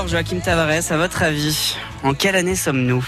[0.06, 3.04] Alors, Joachim Tavares, à votre avis, en quelle année sommes-nous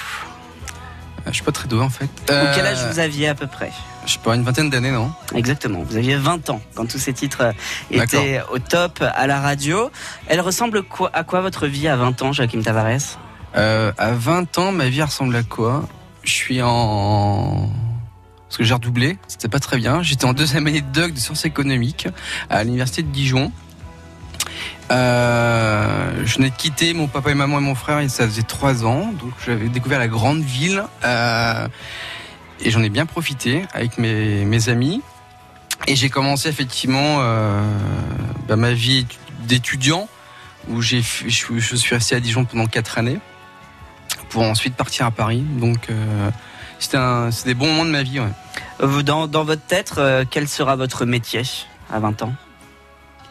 [1.27, 2.05] Je suis pas très doué en fait.
[2.05, 3.71] Ou quel âge vous aviez à peu près
[4.07, 5.11] Je sais pas une vingtaine d'années non.
[5.35, 7.51] Exactement, vous aviez 20 ans quand tous ces titres euh,
[7.91, 9.91] étaient au top à la radio.
[10.25, 13.19] Elle ressemble quoi, à quoi votre vie à 20 ans, Joachim Tavares
[13.55, 15.87] Euh, à 20 ans, ma vie ressemble à quoi?
[16.23, 17.69] Je suis en...
[18.47, 20.01] Parce que j'ai redoublé, c'était pas très bien.
[20.01, 22.07] J'étais en deuxième année de doc de sciences économiques
[22.49, 23.51] à l'université de Dijon.
[24.89, 28.43] Euh, je venais de quitter mon papa et maman et mon frère et ça faisait
[28.43, 29.11] trois ans.
[29.19, 31.67] Donc j'avais découvert la grande ville euh,
[32.61, 35.01] et j'en ai bien profité avec mes, mes amis.
[35.87, 37.61] Et j'ai commencé effectivement euh,
[38.47, 39.05] bah, ma vie
[39.41, 40.07] d'étudiant
[40.69, 43.19] où j'ai, je, je suis resté à Dijon pendant quatre années
[44.29, 45.41] pour ensuite partir à Paris.
[45.41, 46.29] Donc euh,
[46.79, 46.97] c'était
[47.45, 48.19] des bons moments de ma vie.
[48.19, 49.03] Ouais.
[49.03, 51.43] Dans, dans votre tête, euh, quel sera votre métier
[51.91, 52.33] à 20 ans?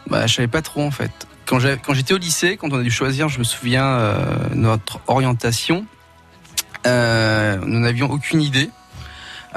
[0.09, 1.27] Bah, je savais pas trop en fait.
[1.47, 5.85] Quand j'étais au lycée, quand on a dû choisir, je me souviens euh, notre orientation,
[6.85, 8.69] euh, nous n'avions aucune idée.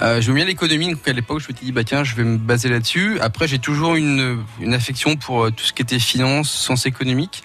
[0.00, 2.22] Euh, J'aimais bien l'économie, donc à l'époque je me suis dit bah tiens je vais
[2.22, 3.18] me baser là-dessus.
[3.20, 7.42] Après j'ai toujours une, affection pour euh, tout ce qui était finance, sciences économiques,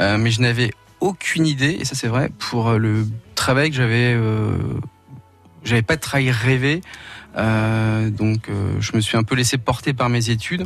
[0.00, 4.18] Euh, mais je n'avais aucune idée et ça c'est vrai pour le travail que j'avais,
[5.62, 6.80] j'avais pas de travail rêvé.
[7.36, 10.64] Euh, donc euh, je me suis un peu laissé porter par mes études.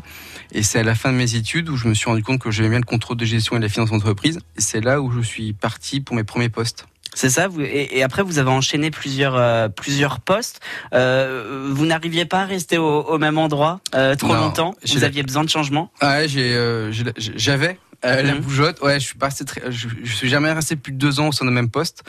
[0.52, 2.50] Et c'est à la fin de mes études où je me suis rendu compte que
[2.50, 4.38] j'aimais bien le contrôle de gestion et la finance d'entreprise.
[4.56, 6.86] Et c'est là où je suis parti pour mes premiers postes.
[7.14, 10.60] C'est ça vous, et, et après, vous avez enchaîné plusieurs, euh, plusieurs postes.
[10.92, 14.74] Euh, vous n'arriviez pas à rester au, au même endroit euh, trop Non, longtemps?
[14.86, 15.90] Vous aviez besoin de changement?
[16.00, 17.56] Ah ouais, j'ai,
[18.04, 18.40] euh, la- Mhm.
[18.40, 18.80] bougeotte.
[18.80, 21.28] Ouais, je suis pas resté très, je, je suis jamais resté plus de deux ans
[21.28, 22.02] au sein d'un même poste.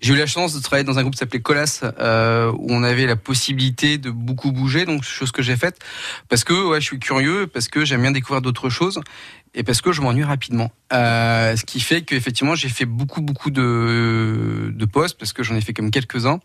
[0.00, 2.82] J'ai eu la chance de travailler dans un groupe qui s'appelait Colas, euh, où on
[2.82, 5.78] avait la possibilité de beaucoup bouger, donc chose que j'ai faite
[6.28, 9.00] parce que ouais, je suis curieux, parce que j'aime bien découvrir d'autres choses.
[9.54, 10.70] Et parce que je m'ennuie rapidement.
[10.92, 15.54] Euh, ce qui fait qu'effectivement, j'ai fait beaucoup, beaucoup de, de postes, parce que j'en
[15.56, 16.40] ai fait comme quelques-uns,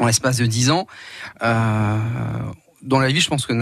[0.00, 0.86] en l'espace de dix ans.
[1.40, 3.54] Dans la vie, je pense que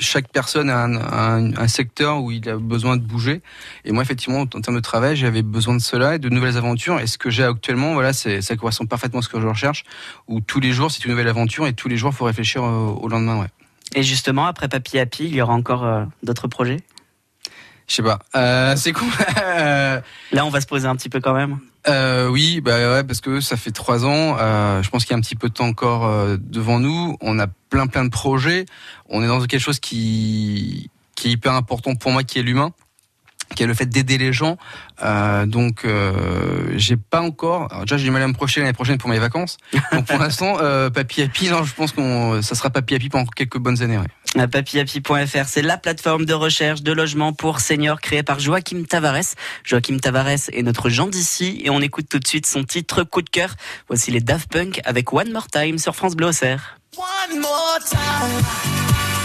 [0.00, 3.42] chaque personne a un, secteur où il a besoin de bouger.
[3.84, 7.00] Et moi, effectivement, en termes de travail, j'avais besoin de cela et de nouvelles aventures.
[7.00, 9.84] Et ce que j'ai actuellement, voilà, ça correspond parfaitement à ce que je recherche.
[10.26, 12.62] Où tous les jours, c'est une nouvelle aventure et tous les jours, il faut réfléchir
[12.62, 13.46] au, lendemain.
[13.94, 16.78] Et justement, après Papy Happy, il y aura encore euh, d'autres projets?
[17.88, 18.18] Je sais pas.
[18.36, 19.08] Euh, c'est cool.
[19.46, 20.02] Là,
[20.44, 21.58] on va se poser un petit peu quand même.
[21.88, 24.36] euh, oui, bah ouais, parce que ça fait trois ans.
[24.38, 27.16] Euh, je pense qu'il y a un petit peu de temps encore euh, devant nous.
[27.22, 28.66] On a plein plein de projets.
[29.08, 32.72] On est dans quelque chose qui qui est hyper important pour moi, qui est l'humain
[33.54, 34.56] qui est le fait d'aider les gens.
[35.02, 37.68] Euh, donc, euh, j'ai pas encore.
[37.70, 39.56] alors déjà, j'ai du mal à me projeter l'année prochaine pour mes vacances.
[39.92, 43.26] Donc, pour l'instant, euh, Papy Happy, non, je pense qu'on, ça sera Papy Happy pendant
[43.26, 43.98] quelques bonnes années.
[43.98, 44.06] Ouais.
[44.46, 49.34] Papyapi.fr, c'est la plateforme de recherche de logement pour seniors créée par Joachim Tavares.
[49.64, 53.22] Joachim Tavares est notre Jean d'ici et on écoute tout de suite son titre coup
[53.22, 53.54] de cœur.
[53.88, 56.28] Voici les Daft Punk avec One More Time sur France Bleu.
[56.28, 59.17] One more time.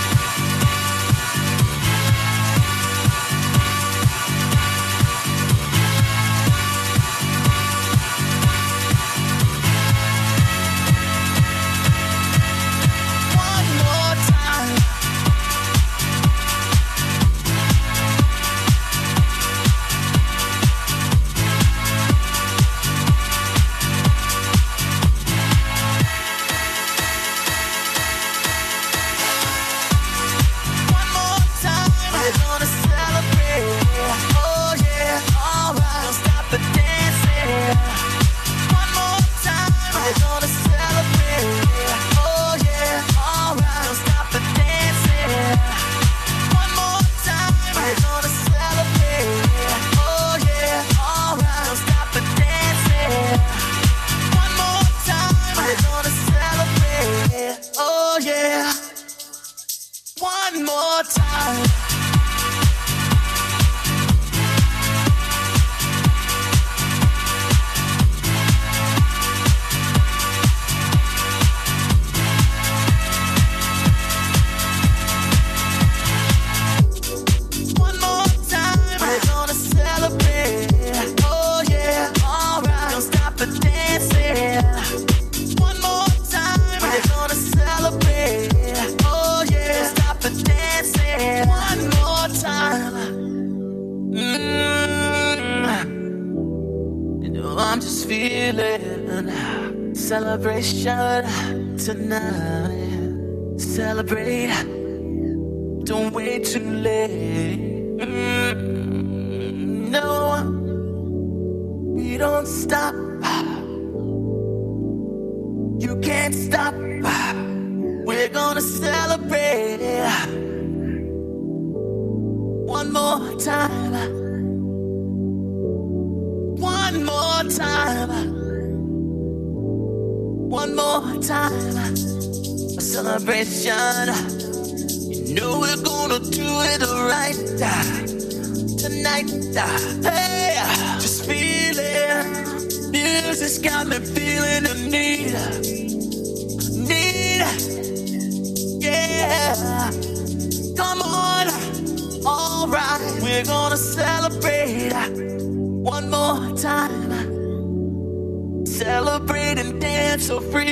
[60.94, 61.83] More time.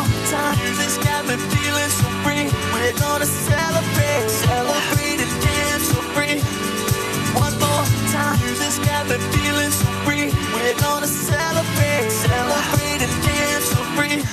[0.00, 0.56] More time.
[0.64, 2.48] Music's got me feeling so free.
[2.72, 6.40] We're gonna celebrate, celebrate and dance so free.
[7.36, 8.40] One more time.
[8.88, 10.32] Got me feeling so free.
[10.56, 14.24] We're gonna celebrate, celebrate and dance free.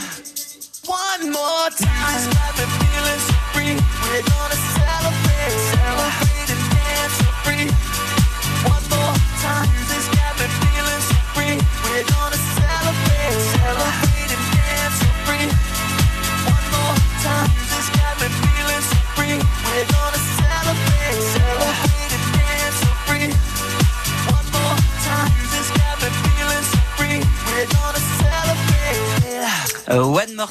[0.87, 2.21] One more time.
[2.31, 3.75] Got me feeling so free.
[4.07, 8.16] We're gonna celebrate, celebrate and dance free.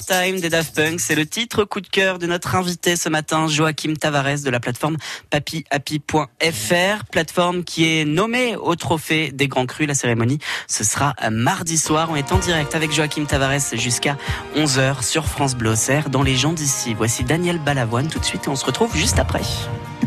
[0.04, 3.46] Time des Daft Punk, c'est le titre coup de cœur de notre invité ce matin,
[3.48, 4.96] Joachim Tavares de la plateforme
[5.30, 9.86] papyhappy.fr, plateforme qui est nommée au trophée des Grands Crus.
[9.86, 12.08] La cérémonie, ce sera mardi soir.
[12.10, 14.16] On est en direct avec Joachim Tavares jusqu'à
[14.56, 15.74] 11h sur France Bleu
[16.10, 16.94] dans les gens d'ici.
[16.94, 19.42] Voici Daniel Balavoine tout de suite et on se retrouve juste après.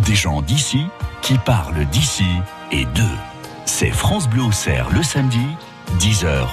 [0.06, 0.86] Des gens d'ici
[1.22, 2.26] qui parlent d'ici
[2.72, 3.18] et d'eux.
[3.66, 5.46] C'est France Bleu Auxerre le samedi,
[6.00, 6.48] 10h,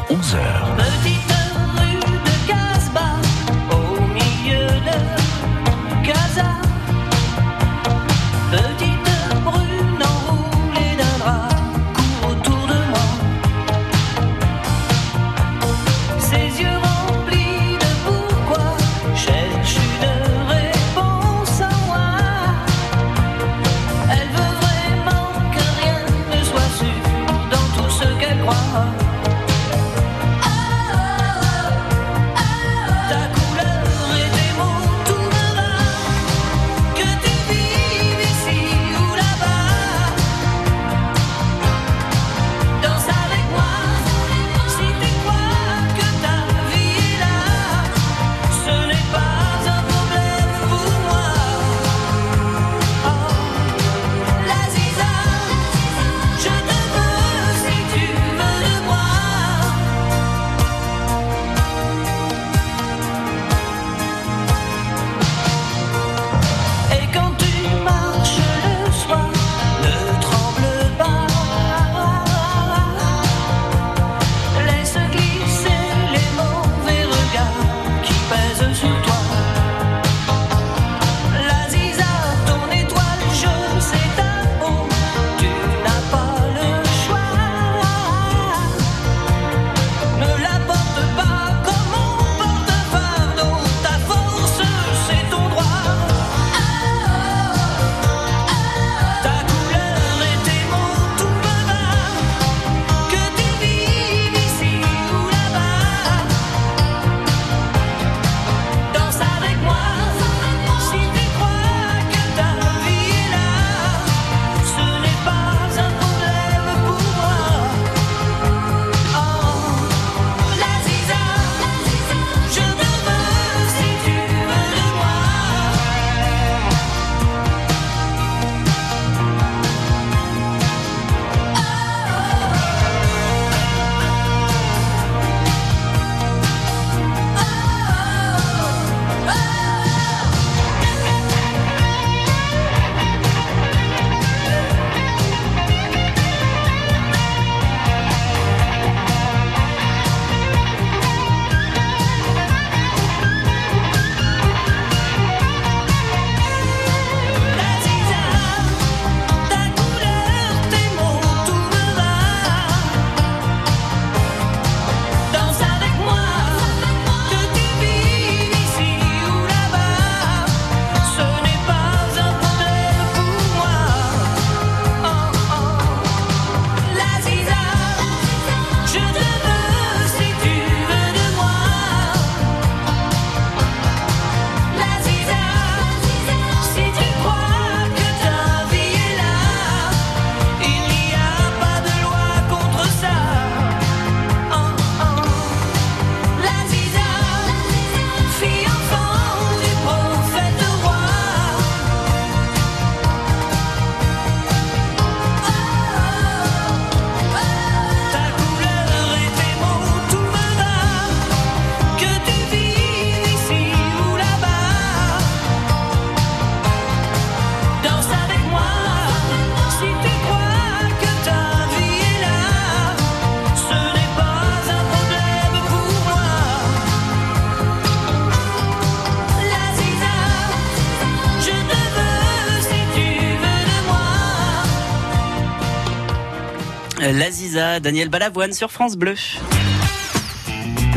[237.57, 239.15] Daniel Balavoine sur France Bleu.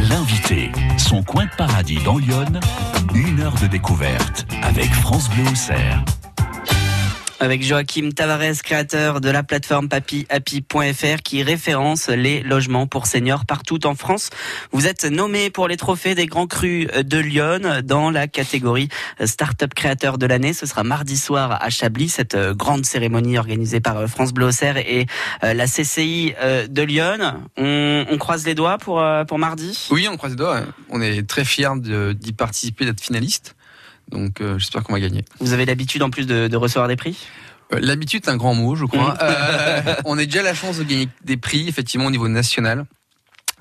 [0.10, 2.46] L'invité, son coin de paradis dans Lyon,
[3.16, 6.04] une heure de découverte avec France Bleu Auxerre.
[7.42, 13.88] Avec Joachim Tavares, créateur de la plateforme papyhappy.fr qui référence les logements pour seniors partout
[13.88, 14.30] en France.
[14.74, 18.90] Vous êtes nommé pour les trophées des Grands Crus de Lyon dans la catégorie
[19.24, 20.52] Startup Créateur de l'année.
[20.52, 24.50] Ce sera mardi soir à Chablis, cette euh, grande cérémonie organisée par euh, France Bleu
[24.86, 25.06] et
[25.44, 26.34] euh, la CCI
[26.68, 27.20] de Lyon.
[27.56, 29.88] On, croise les doigts pour, pour mardi?
[29.92, 30.64] Oui, on croise les doigts.
[30.90, 33.56] On est très fiers d'y participer, d'être finaliste.
[34.10, 35.24] Donc euh, j'espère qu'on va gagner.
[35.40, 37.18] Vous avez l'habitude en plus de, de recevoir des prix?
[37.74, 39.14] Euh, L'habitude, c'est un grand mot, je crois.
[39.14, 39.18] Mm.
[39.22, 42.86] Euh, on a déjà la chance de gagner des prix, effectivement, au niveau national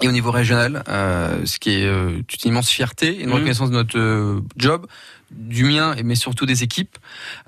[0.00, 3.32] et au niveau régional, euh, ce qui est euh, une immense fierté et une Mm.
[3.34, 4.86] reconnaissance de notre euh, job,
[5.30, 6.96] du mien, mais surtout des équipes.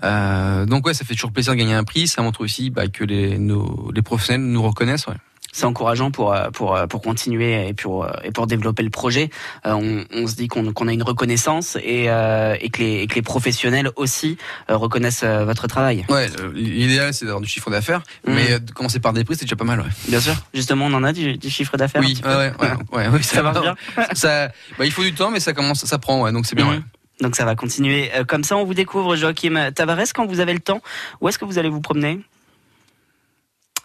[0.03, 2.07] Donc ouais, ça fait toujours plaisir de gagner un prix.
[2.09, 5.07] Ça montre aussi bah, que les, nos, les professionnels nous reconnaissent.
[5.07, 5.15] Ouais.
[5.53, 8.91] C'est encourageant pour euh, pour euh, pour continuer et pour euh, et pour développer le
[8.91, 9.31] projet.
[9.65, 13.15] On, on se dit qu'on qu'on a une reconnaissance et et que les et que
[13.17, 14.37] les professionnels aussi
[14.69, 16.05] reconnaissent votre travail.
[16.09, 18.33] Ouais, l'idéal c'est d'avoir du chiffre d'affaires, Mm.
[18.35, 19.81] mais commencer par des prix c'est déjà pas mal.
[19.81, 19.87] Ouais.
[20.09, 20.35] Bien sûr.
[20.55, 22.01] Justement, on en a du, du chiffre d'affaires.
[22.03, 23.75] Oui, ouais, ouais, ouais, ouais, oui, Ça marche bien.
[24.13, 24.49] ça,
[24.79, 26.69] bah, il faut du temps, mais ça commence, ça prend, ouais, donc c'est bien.
[26.69, 26.81] Ouais.
[27.21, 28.57] Donc ça va continuer comme ça.
[28.57, 30.81] On vous découvre Joachim Tavares quand vous avez le temps.
[31.21, 32.21] Où est-ce que vous allez vous promener?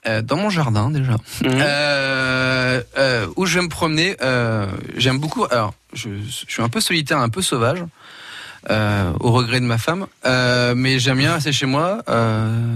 [0.07, 1.13] Euh, dans mon jardin déjà.
[1.43, 1.51] Mhm.
[1.55, 4.15] Euh, euh, où je vais me promener,
[4.97, 5.45] j'aime beaucoup.
[5.49, 7.83] Alors, je, je suis un peu solitaire, un peu sauvage,
[8.69, 10.05] au regret de ma femme,
[10.75, 12.03] mais j'aime bien rester chez moi,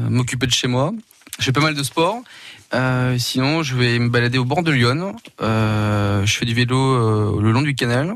[0.09, 0.91] m'occuper de chez moi.
[1.39, 2.21] Je fais pas mal de sport.
[3.17, 5.15] Sinon, je vais me balader au bord de Lyon.
[5.39, 8.15] Je fais du vélo le long du canal.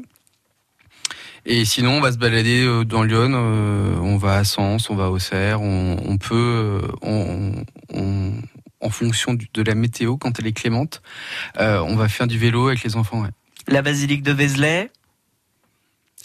[1.46, 3.34] Et sinon, on va se balader dans Lyon.
[4.02, 5.62] on va à Sens, on va à Auxerre.
[5.62, 7.52] On, on peut, on,
[7.94, 8.34] on-
[8.84, 11.02] en fonction de la météo, quand elle est clémente,
[11.60, 13.22] euh, on va faire du vélo avec les enfants.
[13.22, 13.30] ouais.
[13.68, 14.92] La basilique de Vézelay?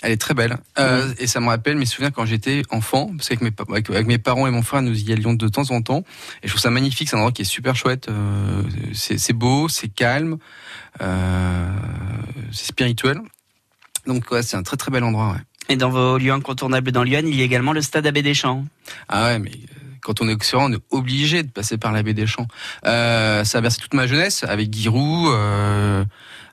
[0.02, 0.56] Elle est très belle.
[0.78, 3.50] Euh, Et ça me rappelle mes souvenirs quand j'étais enfant, parce qu'avec mes,
[3.96, 6.04] avec, mes parents et mon frère, nous y allions de temps en temps.
[6.42, 8.09] Et je trouve ça magnifique, c'est un endroit qui est super chouette.
[8.09, 10.38] euh, c'est beau, c'est calme,
[11.00, 11.68] euh,
[12.52, 13.18] c'est spirituel.
[14.06, 15.32] donc ouais, c'est un très très bel endroit.
[15.32, 15.40] Ouais.
[15.70, 18.64] Et dans vos lieux incontournables dans Lyon, il y a également le stade Abbé Deschamps.
[19.09, 19.50] Ah ouais, mais
[20.03, 22.49] quand on est auxerrois, on est obligé de passer par la baie des Champs.
[22.86, 26.05] Euh, ça a versé toute ma jeunesse avec Giroud, euh,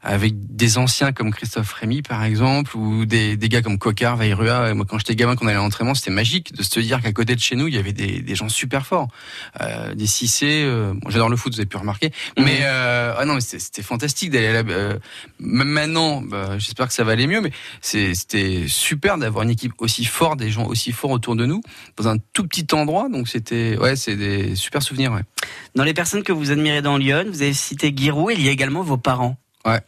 [0.05, 4.69] avec des anciens comme Christophe Rémy par exemple, ou des, des gars comme Cocard, Vairua.
[4.69, 7.11] Et Moi, quand j'étais gamin, qu'on allait à l'entraînement, c'était magique de se dire qu'à
[7.11, 9.07] côté de chez nous, il y avait des, des gens super forts,
[9.61, 10.63] euh, des Cissé.
[10.63, 12.11] Euh, bon, J'adore le foot, vous avez pu remarquer.
[12.37, 14.69] Mais euh, ah non, mais c'était fantastique d'aller à la.
[14.69, 14.97] euh,
[15.39, 17.51] même maintenant, bah, j'espère que ça va aller mieux, mais
[17.81, 21.61] c'était super d'avoir une équipe aussi forte, des gens aussi forts autour de nous,
[21.97, 23.09] dans un tout petit endroit.
[23.09, 25.11] Donc c'était, ouais, c'est des super souvenirs.
[25.11, 25.21] Ouais.
[25.75, 28.51] Dans les personnes que vous admirez dans Lyon, vous avez cité Giroud, il y a
[28.51, 29.37] également vos parents.
[29.65, 29.79] Ouais.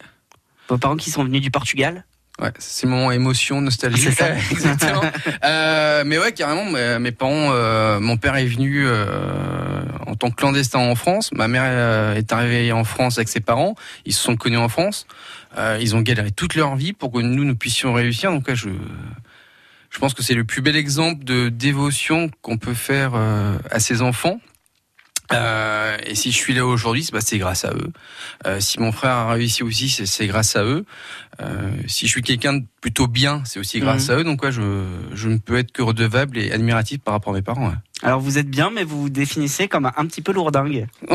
[0.68, 2.04] Vos parents qui sont venus du Portugal
[2.40, 4.02] Ouais, c'est moment émotion, nostalgie.
[4.02, 4.36] C'est ça.
[4.52, 5.02] Exactement.
[5.44, 10.30] Euh, mais ouais, carrément, mes, mes parents, euh, mon père est venu euh, en tant
[10.30, 11.30] que clandestin en France.
[11.32, 13.74] Ma mère euh, est arrivée en France avec ses parents.
[14.04, 15.08] Ils se sont connus en France.
[15.56, 18.30] Euh, ils ont galéré toute leur vie pour que nous, nous puissions réussir.
[18.30, 18.68] Donc, ouais, je,
[19.90, 23.80] je pense que c'est le plus bel exemple de dévotion qu'on peut faire euh, à
[23.80, 24.40] ses enfants.
[25.32, 27.90] Euh, et si je suis là aujourd'hui, c'est grâce à eux.
[28.46, 30.84] Euh, si mon frère a réussi aussi, c'est grâce à eux.
[31.40, 34.14] Euh, si je suis quelqu'un de plutôt bien, c'est aussi grâce Mhm.
[34.14, 34.24] à eux.
[34.24, 34.84] Donc ouais, je,
[35.14, 37.68] je ne peux être que redevable et admiratif par rapport à mes parents.
[37.68, 37.74] ouais.
[38.04, 40.86] Alors vous êtes bien, mais vous vous définissez comme un, petit peu lourdingue.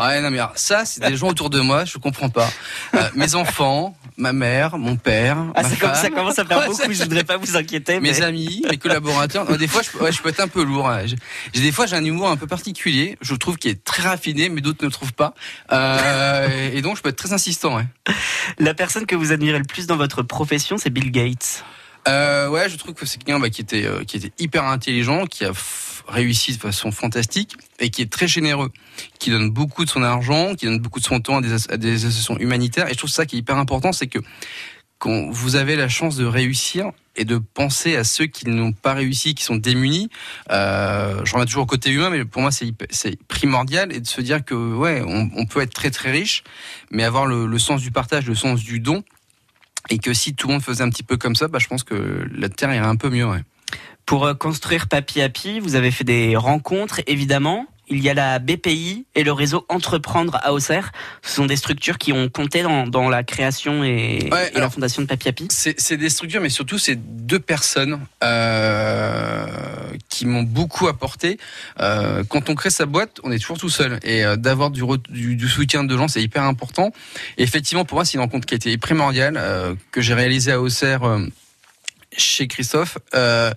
[0.00, 2.50] Ouais, non mais alors, ça, c'est des gens autour de moi, je comprends pas.
[2.94, 6.90] Euh, mes enfants, ma mère, mon père, Ah, c'est comme ça commence à faire beaucoup,
[6.90, 8.00] je voudrais pas vous inquiéter.
[8.00, 8.22] mes mais...
[8.22, 9.46] amis, mes collaborateurs.
[9.58, 10.88] Des fois, je, ouais, je peux être un peu lourd.
[10.88, 11.02] hein.
[11.52, 13.18] J'ai des fois, j'ai un humour un peu particulier.
[13.20, 15.34] Je trouve qu'il est très raffiné, mais d'autres ne le trouvent pas.
[15.72, 17.76] Euh, et donc, je peux être très insistant.
[17.76, 17.84] Ouais.
[18.58, 21.64] La personne que vous admirez le plus dans votre profession, c'est Bill Gates.
[22.08, 25.26] Euh, ouais, je trouve que c'est quelqu'un bah, qui était euh, qui était hyper intelligent,
[25.26, 25.52] qui a
[26.08, 28.72] réussi de façon fantastique et qui est très généreux,
[29.20, 31.76] qui donne beaucoup de son argent, qui donne beaucoup de son temps à des, à
[31.76, 32.88] des associations humanitaires.
[32.88, 34.18] Et je trouve ça qui est hyper important, c'est que
[35.02, 38.94] quand vous avez la chance de réussir et de penser à ceux qui n'ont pas
[38.94, 40.10] réussi, qui sont démunis,
[40.52, 44.44] euh, je toujours au côté humain, mais pour moi c'est primordial et de se dire
[44.44, 46.44] que ouais, on, peut être très très riche,
[46.92, 49.02] mais avoir le, sens du partage, le sens du don,
[49.90, 51.82] et que si tout le monde faisait un petit peu comme ça, bah, je pense
[51.82, 53.26] que la Terre irait un peu mieux.
[54.06, 57.66] Pour euh, construire Papy Happy, vous avez fait des rencontres, évidemment.
[57.88, 60.92] Il y a la BPI et le réseau Entreprendre à Auxerre.
[61.22, 64.70] Ce sont des structures qui ont compté dans, dans la création et, Ouais, et la
[64.70, 65.48] fondation de Papy Happy.
[65.50, 69.46] C'est des structures, mais surtout c'est deux personnes euh,
[70.08, 71.38] qui m'ont beaucoup apporté.
[71.80, 74.82] Euh, quand on crée sa boîte, on est toujours tout seul et euh, d'avoir du,
[74.82, 76.92] re- du, du soutien de gens, c'est hyper important.
[77.36, 79.38] Et effectivement, pour moi, c'est une rencontre qui a été primordiale
[79.90, 81.02] que j'ai réalisée à Auxerre.
[82.16, 83.52] Chez Christophe, euh,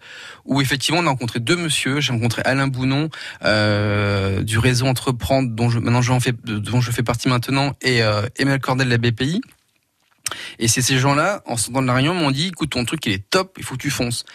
[0.46, 2.00] où effectivement on a rencontré deux monsieur.
[2.00, 3.10] J'ai rencontré Alain Bounon
[3.44, 8.04] euh, du réseau Entreprendre, dont je, maintenant je fais, dont je fais partie maintenant, et
[8.04, 9.42] euh, Emmanuel Cordel de la BPI.
[10.60, 13.14] Et c'est ces gens-là, en sortant de la réunion, m'ont dit, écoute, ton truc, il
[13.14, 14.26] est top, il faut que tu fonces.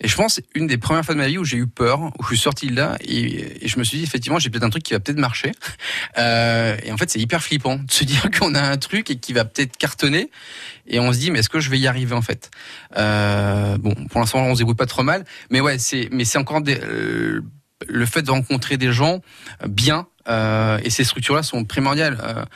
[0.00, 2.22] Et je pense, une des premières fois de ma vie où j'ai eu peur, où
[2.22, 4.82] je suis sorti de là, et, je me suis dit, effectivement, j'ai peut-être un truc
[4.82, 5.52] qui va peut-être marcher.
[6.18, 9.16] Euh, et en fait, c'est hyper flippant de se dire qu'on a un truc et
[9.16, 10.30] qui va peut-être cartonner.
[10.86, 12.50] Et on se dit, mais est-ce que je vais y arriver, en fait?
[12.96, 15.24] Euh, bon, pour l'instant, on se débrouille pas trop mal.
[15.50, 17.42] Mais ouais, c'est, mais c'est encore des, euh,
[17.86, 19.20] le fait de rencontrer des gens
[19.66, 22.46] bien, euh, et ces structures-là sont primordiales.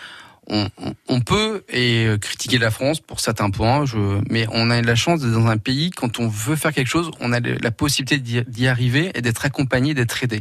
[0.48, 3.84] On, peut et euh, critiquer la France pour certains points,
[4.28, 7.10] mais on a la chance d'être dans un pays quand on veut faire quelque chose,
[7.20, 10.40] on a la possibilité d'y- arriver et d'être accompagné, d'être aidé.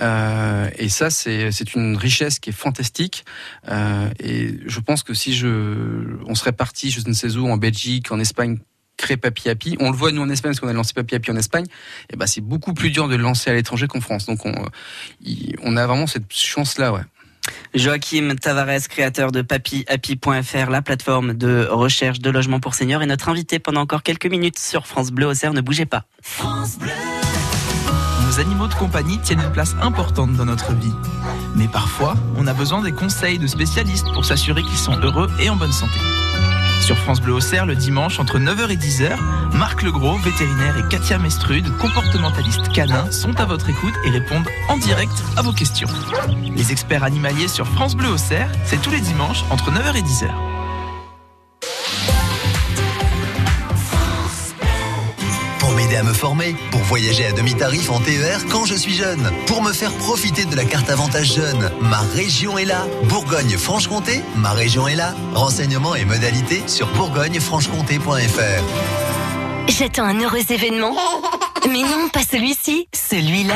[0.00, 3.24] Euh, et ça, c'est une richesse qui est fantastique.
[3.68, 8.10] Euh, et je pense que si on serait parti, je ne sais où, en Belgique,
[8.12, 8.58] en Espagne,
[8.96, 11.30] créer Papi Happy, on le voit nous en Espagne parce qu'on a lancé Papi Happy
[11.30, 11.66] en Espagne.
[12.12, 14.26] Et ben c'est beaucoup plus dur de le lancer à l'étranger qu'en France.
[14.26, 14.54] Donc on,
[15.62, 17.00] on a vraiment cette chance-là, ouais.
[17.74, 23.28] Joachim Tavares, créateur de papyhappy.fr, la plateforme de recherche de logement pour seniors, est notre
[23.28, 25.52] invité pendant encore quelques minutes sur France Bleu Auxerre.
[25.52, 26.04] Ne bougez pas.
[28.26, 30.92] Nos animaux de compagnie tiennent une place importante dans notre vie.
[31.56, 35.50] Mais parfois, on a besoin des conseils de spécialistes pour s'assurer qu'ils sont heureux et
[35.50, 35.98] en bonne santé.
[36.80, 39.16] Sur France Bleu Auxerre, le dimanche, entre 9h et 10h,
[39.54, 44.76] Marc Legros, vétérinaire, et Katia Mestrude, comportementaliste canin, sont à votre écoute et répondent en
[44.76, 45.88] direct à vos questions.
[46.56, 50.49] Les experts animaliers sur France Bleu Auxerre, c'est tous les dimanches, entre 9h et 10h.
[55.90, 59.28] Pour m'aider à me former, pour voyager à demi-tarif en TER quand je suis jeune,
[59.46, 62.86] pour me faire profiter de la carte avantage jeune, ma région est là.
[63.08, 65.14] Bourgogne-Franche-Comté, ma région est là.
[65.34, 68.62] Renseignements et modalités sur bourgogne-franche-comté.fr.
[69.66, 70.94] J'attends un heureux événement.
[71.68, 73.54] Mais non, pas celui-ci, celui-là.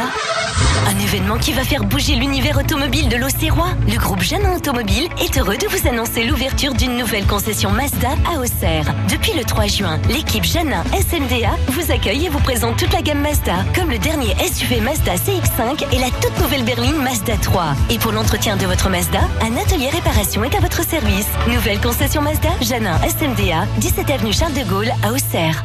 [0.87, 3.71] Un événement qui va faire bouger l'univers automobile de l'Auxerrois.
[3.89, 8.39] Le groupe Jeannin Automobile est heureux de vous annoncer l'ouverture d'une nouvelle concession Mazda à
[8.39, 8.95] Auxerre.
[9.11, 13.21] Depuis le 3 juin, l'équipe Jeannin SMDA vous accueille et vous présente toute la gamme
[13.23, 17.75] Mazda, comme le dernier SUV Mazda CX5 et la toute nouvelle berline Mazda 3.
[17.91, 21.29] Et pour l'entretien de votre Mazda, un atelier réparation est à votre service.
[21.49, 25.65] Nouvelle concession Mazda, Jeannin SMDA, 17 avenue Charles de Gaulle à Auxerre.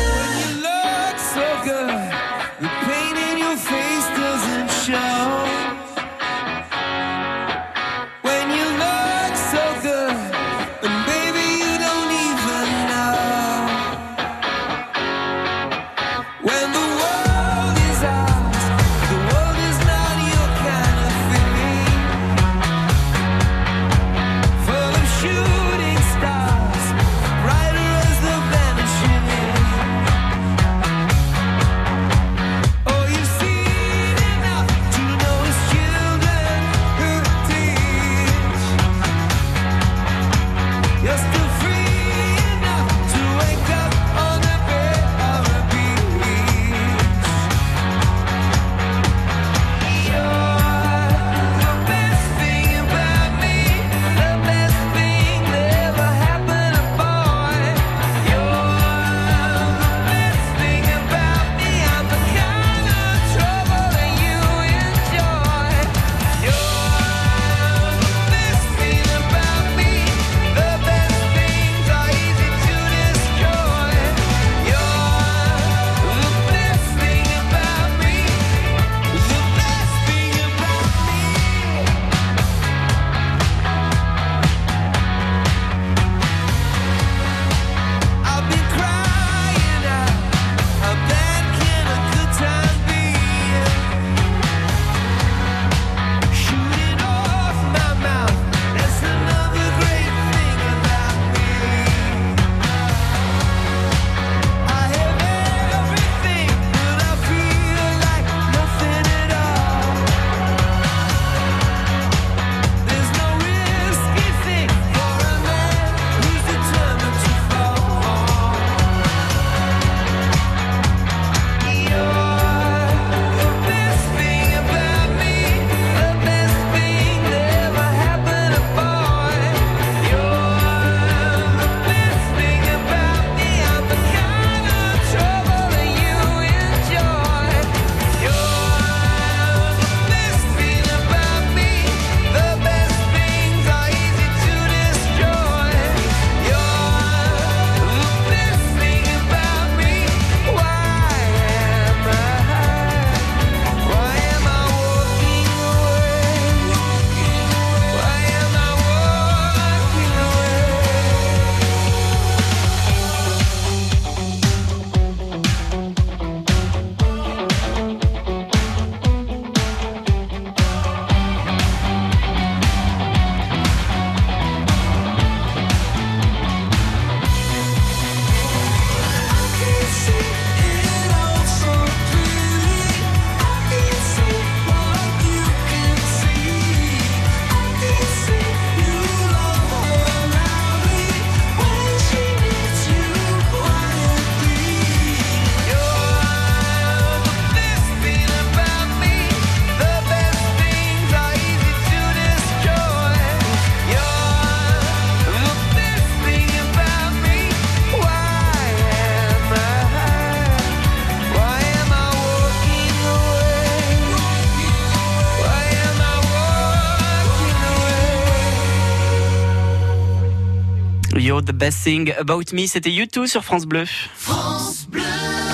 [221.17, 223.85] You're the best thing about me, c'était YouTube sur France Bleu.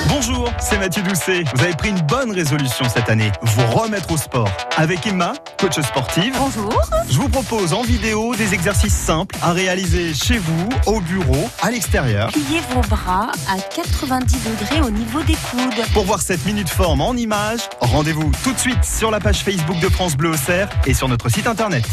[0.09, 1.43] Bonjour, c'est Mathieu Doucet.
[1.55, 4.49] Vous avez pris une bonne résolution cette année, vous remettre au sport.
[4.77, 6.33] Avec Emma, coach sportive.
[6.37, 6.79] Bonjour.
[7.09, 11.71] Je vous propose en vidéo des exercices simples à réaliser chez vous, au bureau, à
[11.71, 12.31] l'extérieur.
[12.31, 15.85] Pliez vos bras à 90 degrés au niveau des coudes.
[15.93, 19.79] Pour voir cette minute forme en images, rendez-vous tout de suite sur la page Facebook
[19.79, 21.85] de France Bleu Auxerre et sur notre site internet.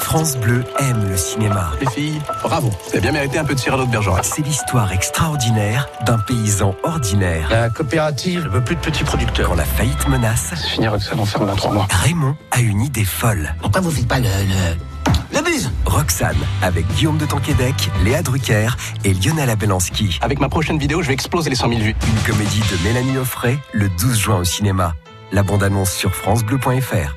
[0.00, 1.70] France Bleu aime le cinéma.
[1.80, 2.68] Les filles, bravo.
[2.68, 4.24] Vous avez bien mérité un peu de Cyrano de Bergerac.
[4.24, 7.48] C'est l'histoire extraordinaire d'un paysan ordinaire.
[7.50, 9.48] La coopérative ne veut plus de petits producteurs.
[9.50, 11.86] Quand la faillite menace, finira que ça l'enferme dans trois mois.
[11.90, 13.54] Raymond a une idée folle.
[13.60, 15.40] Pourquoi vous faites pas le, le, le
[15.86, 18.68] Roxane, avec Guillaume de Tonquédec, Léa Drucker
[19.04, 20.18] et Lionel Abelanski.
[20.22, 21.96] Avec ma prochaine vidéo, je vais exploser les 100 000 vues.
[22.06, 24.94] Une comédie de Mélanie Offray, le 12 juin au cinéma.
[25.32, 27.16] La bande-annonce sur francebleu.fr.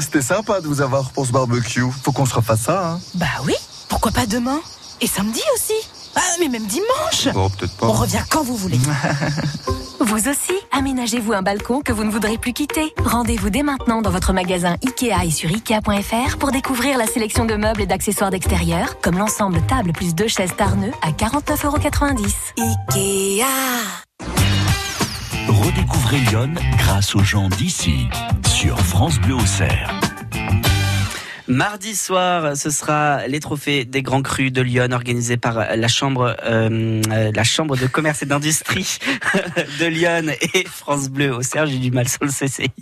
[0.00, 1.84] C'était sympa de vous avoir pour ce barbecue.
[2.02, 3.54] Faut qu'on se refasse ça, hein Bah oui,
[3.88, 4.60] pourquoi pas demain
[5.00, 5.74] Et samedi aussi
[6.14, 7.86] Ah, mais même dimanche Bon, peut-être pas.
[7.86, 8.78] On revient quand vous voulez.
[9.98, 12.94] Vous aussi, aménagez-vous un balcon que vous ne voudrez plus quitter.
[13.04, 17.54] Rendez-vous dès maintenant dans votre magasin Ikea et sur Ikea.fr pour découvrir la sélection de
[17.54, 22.34] meubles et d'accessoires d'extérieur, comme l'ensemble table plus deux chaises Tarneux à 49,90€.
[22.58, 24.05] Ikea
[25.48, 28.08] Redécouvrez Lyon grâce aux gens d'ici
[28.46, 30.05] sur France Bleu Auxerre.
[31.48, 36.36] Mardi soir, ce sera les trophées des grands crus de Lyon organisés par la chambre,
[36.44, 38.98] euh, euh, la chambre de commerce et d'industrie
[39.80, 41.70] de Lyon et France Bleu au Serge.
[41.70, 42.72] J'ai du mal sur le CCI.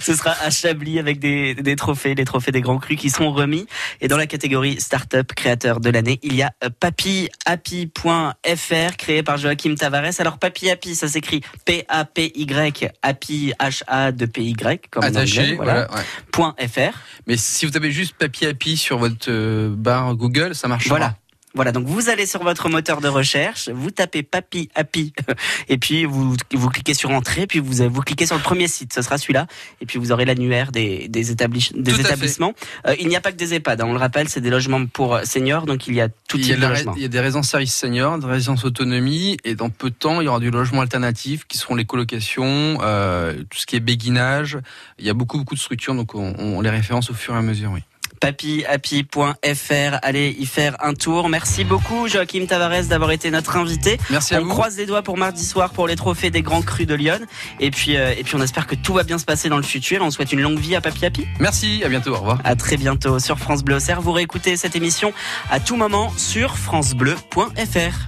[0.00, 3.30] Ce sera à Chablis avec des, des trophées, les trophées des grands crus qui sont
[3.30, 3.66] remis.
[4.00, 9.36] Et dans la catégorie Startup créateur de l'année, il y a euh, papyhappy.fr créé par
[9.36, 10.18] Joachim Tavares.
[10.18, 15.72] Alors Papy Happy, ça s'écrit P-A-P-Y, Happy H-A de P-Y, comme en Attaché, anglais, voilà.
[15.72, 16.02] voilà, ouais.
[16.32, 16.98] Point .fr.
[17.26, 20.88] Mais si vous tapez juste Papy Happy sur votre euh, barre Google, ça marchera.
[20.94, 21.16] Voilà.
[21.56, 25.12] Voilà, donc vous allez sur votre moteur de recherche, vous tapez Papy Happy,
[25.68, 28.92] et puis vous, vous cliquez sur Entrée, puis vous, vous cliquez sur le premier site,
[28.92, 29.46] ce sera celui-là,
[29.80, 32.54] et puis vous aurez l'annuaire des, des, établis- établissements.
[32.88, 34.84] Euh, il n'y a pas que des EHPAD, hein, on le rappelle, c'est des logements
[34.86, 36.94] pour seniors, donc il y a tout Il y, a type de la- logement.
[36.96, 40.20] il y a des résidences services seniors, des résidences autonomie, et dans peu de temps,
[40.20, 43.80] il y aura du logement alternatif qui seront les colocations, euh, tout ce qui est
[43.80, 44.58] béguinage.
[44.98, 47.38] Il y a beaucoup, beaucoup de structures, donc on, on les référence au fur et
[47.38, 47.82] à mesure, oui.
[48.24, 49.98] papyhappy.fr.
[50.00, 51.28] Allez y faire un tour.
[51.28, 53.98] Merci beaucoup, Joachim Tavares, d'avoir été notre invité.
[54.08, 54.50] Merci à on vous.
[54.50, 57.18] croise les doigts pour mardi soir pour les trophées des grands crus de Lyon.
[57.60, 59.62] Et puis, euh, et puis on espère que tout va bien se passer dans le
[59.62, 60.00] futur.
[60.02, 61.26] On souhaite une longue vie à Papy Happy.
[61.38, 62.40] Merci, à bientôt, au revoir.
[62.44, 64.00] À très bientôt sur France Bleu Auxerre.
[64.00, 65.12] Vous réécoutez cette émission
[65.50, 68.06] à tout moment sur francebleu.fr.